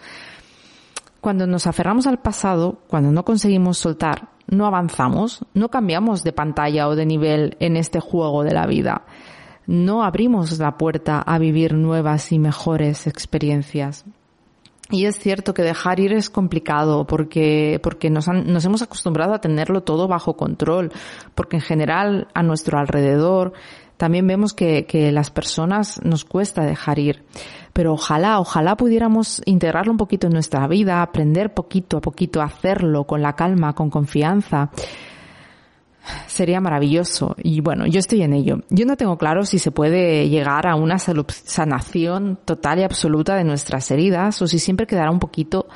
Cuando 1.20 1.46
nos 1.46 1.66
aferramos 1.66 2.06
al 2.06 2.18
pasado, 2.18 2.80
cuando 2.88 3.12
no 3.12 3.24
conseguimos 3.24 3.78
soltar, 3.78 4.33
no 4.46 4.66
avanzamos, 4.66 5.44
no 5.54 5.68
cambiamos 5.68 6.22
de 6.22 6.32
pantalla 6.32 6.88
o 6.88 6.96
de 6.96 7.06
nivel 7.06 7.56
en 7.60 7.76
este 7.76 8.00
juego 8.00 8.44
de 8.44 8.52
la 8.52 8.66
vida 8.66 9.04
no 9.66 10.02
abrimos 10.04 10.58
la 10.58 10.76
puerta 10.76 11.20
a 11.20 11.38
vivir 11.38 11.74
nuevas 11.74 12.32
y 12.32 12.38
mejores 12.38 13.06
experiencias. 13.06 14.04
Y 14.90 15.06
es 15.06 15.18
cierto 15.18 15.54
que 15.54 15.62
dejar 15.62 15.98
ir 15.98 16.12
es 16.12 16.28
complicado 16.28 17.06
porque, 17.06 17.80
porque 17.82 18.10
nos, 18.10 18.28
nos 18.28 18.64
hemos 18.64 18.82
acostumbrado 18.82 19.32
a 19.32 19.40
tenerlo 19.40 19.82
todo 19.82 20.08
bajo 20.08 20.36
control, 20.36 20.92
porque 21.34 21.56
en 21.56 21.62
general 21.62 22.28
a 22.34 22.42
nuestro 22.42 22.78
alrededor 22.78 23.54
también 24.04 24.26
vemos 24.26 24.52
que, 24.52 24.84
las 25.12 25.30
personas 25.30 25.98
nos 26.04 26.26
cuesta 26.26 26.62
dejar 26.62 26.98
ir. 26.98 27.24
Pero 27.72 27.94
ojalá, 27.94 28.38
ojalá 28.38 28.76
pudiéramos 28.76 29.40
integrarlo 29.46 29.92
un 29.92 29.96
poquito 29.96 30.26
en 30.26 30.34
nuestra 30.34 30.68
vida, 30.68 31.00
aprender 31.00 31.54
poquito 31.54 31.96
a 31.96 32.00
poquito 32.02 32.42
a 32.42 32.44
hacerlo 32.44 33.04
con 33.04 33.22
la 33.22 33.32
calma, 33.32 33.72
con 33.72 33.88
confianza 33.88 34.68
sería 36.26 36.60
maravilloso. 36.60 37.34
Y 37.38 37.62
bueno, 37.62 37.86
yo 37.86 37.98
estoy 37.98 38.20
en 38.20 38.34
ello. 38.34 38.58
Yo 38.68 38.84
no 38.84 38.98
tengo 38.98 39.16
claro 39.16 39.46
si 39.46 39.58
se 39.58 39.70
puede 39.70 40.28
llegar 40.28 40.66
a 40.66 40.74
una 40.74 40.98
sanación 40.98 42.38
total 42.44 42.80
y 42.80 42.82
absoluta 42.82 43.36
de 43.36 43.44
nuestras 43.44 43.90
heridas 43.90 44.42
o 44.42 44.46
si 44.46 44.58
siempre 44.58 44.86
quedará 44.86 45.10
un 45.10 45.18
poquito 45.18 45.66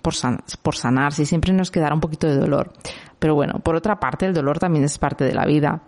por, 0.00 0.14
por 0.62 0.74
sanar, 0.74 1.12
si 1.12 1.26
siempre 1.26 1.52
nos 1.52 1.70
quedará 1.70 1.94
un 1.94 2.00
poquito 2.00 2.28
de 2.28 2.36
dolor. 2.36 2.72
Pero 3.18 3.34
bueno, 3.34 3.58
por 3.62 3.74
otra 3.76 4.00
parte, 4.00 4.24
el 4.24 4.32
dolor 4.32 4.58
también 4.58 4.86
es 4.86 4.96
parte 4.96 5.24
de 5.24 5.34
la 5.34 5.44
vida. 5.44 5.82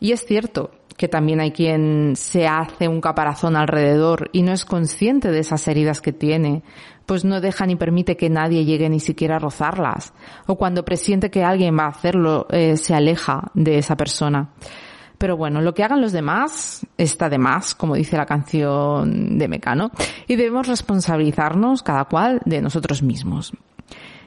Y 0.00 0.12
es 0.12 0.26
cierto 0.26 0.72
que 1.00 1.08
también 1.08 1.40
hay 1.40 1.50
quien 1.50 2.12
se 2.14 2.46
hace 2.46 2.86
un 2.86 3.00
caparazón 3.00 3.56
alrededor 3.56 4.28
y 4.34 4.42
no 4.42 4.52
es 4.52 4.66
consciente 4.66 5.30
de 5.30 5.38
esas 5.38 5.66
heridas 5.66 6.02
que 6.02 6.12
tiene, 6.12 6.62
pues 7.06 7.24
no 7.24 7.40
deja 7.40 7.64
ni 7.64 7.74
permite 7.74 8.18
que 8.18 8.28
nadie 8.28 8.66
llegue 8.66 8.86
ni 8.90 9.00
siquiera 9.00 9.36
a 9.36 9.38
rozarlas. 9.38 10.12
O 10.46 10.56
cuando 10.56 10.84
presiente 10.84 11.30
que 11.30 11.42
alguien 11.42 11.74
va 11.74 11.84
a 11.84 11.88
hacerlo, 11.88 12.46
eh, 12.50 12.76
se 12.76 12.94
aleja 12.94 13.50
de 13.54 13.78
esa 13.78 13.96
persona. 13.96 14.50
Pero 15.16 15.38
bueno, 15.38 15.62
lo 15.62 15.72
que 15.72 15.84
hagan 15.84 16.02
los 16.02 16.12
demás 16.12 16.86
está 16.98 17.30
de 17.30 17.38
más, 17.38 17.74
como 17.74 17.94
dice 17.94 18.18
la 18.18 18.26
canción 18.26 19.38
de 19.38 19.48
Mecano, 19.48 19.92
y 20.28 20.36
debemos 20.36 20.68
responsabilizarnos 20.68 21.82
cada 21.82 22.04
cual 22.04 22.42
de 22.44 22.60
nosotros 22.60 23.02
mismos. 23.02 23.54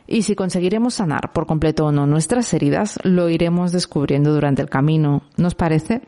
Y 0.07 0.23
si 0.23 0.33
conseguiremos 0.33 0.95
sanar 0.95 1.33
por 1.33 1.45
completo 1.45 1.85
o 1.85 1.91
no 1.91 2.07
nuestras 2.07 2.51
heridas, 2.55 2.97
lo 3.03 3.29
iremos 3.29 3.71
descubriendo 3.71 4.33
durante 4.33 4.63
el 4.63 4.71
camino. 4.71 5.21
¿Nos 5.37 5.53
parece? 5.53 6.01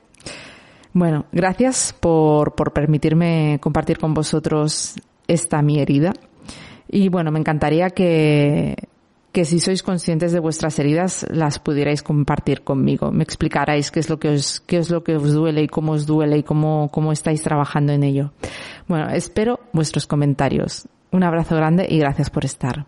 Bueno, 0.96 1.26
gracias 1.34 1.94
por, 2.00 2.56
por 2.56 2.72
permitirme 2.72 3.60
compartir 3.62 3.98
con 3.98 4.14
vosotros 4.14 4.96
esta 5.28 5.62
mi 5.62 5.82
herida. 5.82 6.14
Y 6.88 7.10
bueno, 7.10 7.32
me 7.32 7.40
encantaría 7.40 7.90
que, 7.90 8.78
que 9.34 9.44
si 9.44 9.60
sois 9.60 9.84
conscientes 9.84 10.32
de 10.32 10.40
vuestras 10.40 10.80
heridas 10.80 11.26
las 11.30 11.60
pudierais 11.60 12.02
compartir 12.02 12.62
conmigo, 12.62 13.12
me 13.12 13.26
explicarais 13.26 13.92
qué 13.92 14.00
es 14.00 14.10
lo 14.10 14.20
que 14.20 14.30
os, 14.30 14.62
qué 14.62 14.78
es 14.78 14.90
lo 14.90 15.04
que 15.04 15.18
os 15.18 15.34
duele 15.34 15.64
y 15.64 15.68
cómo 15.68 15.92
os 15.92 16.06
duele 16.06 16.38
y 16.38 16.44
cómo, 16.44 16.88
cómo 16.94 17.12
estáis 17.12 17.44
trabajando 17.44 17.92
en 17.92 18.04
ello. 18.04 18.32
Bueno, 18.88 19.10
espero 19.10 19.60
vuestros 19.74 20.08
comentarios. 20.08 20.88
Un 21.12 21.24
abrazo 21.24 21.58
grande 21.58 21.88
y 21.90 22.00
gracias 22.00 22.30
por 22.30 22.46
estar. 22.46 22.86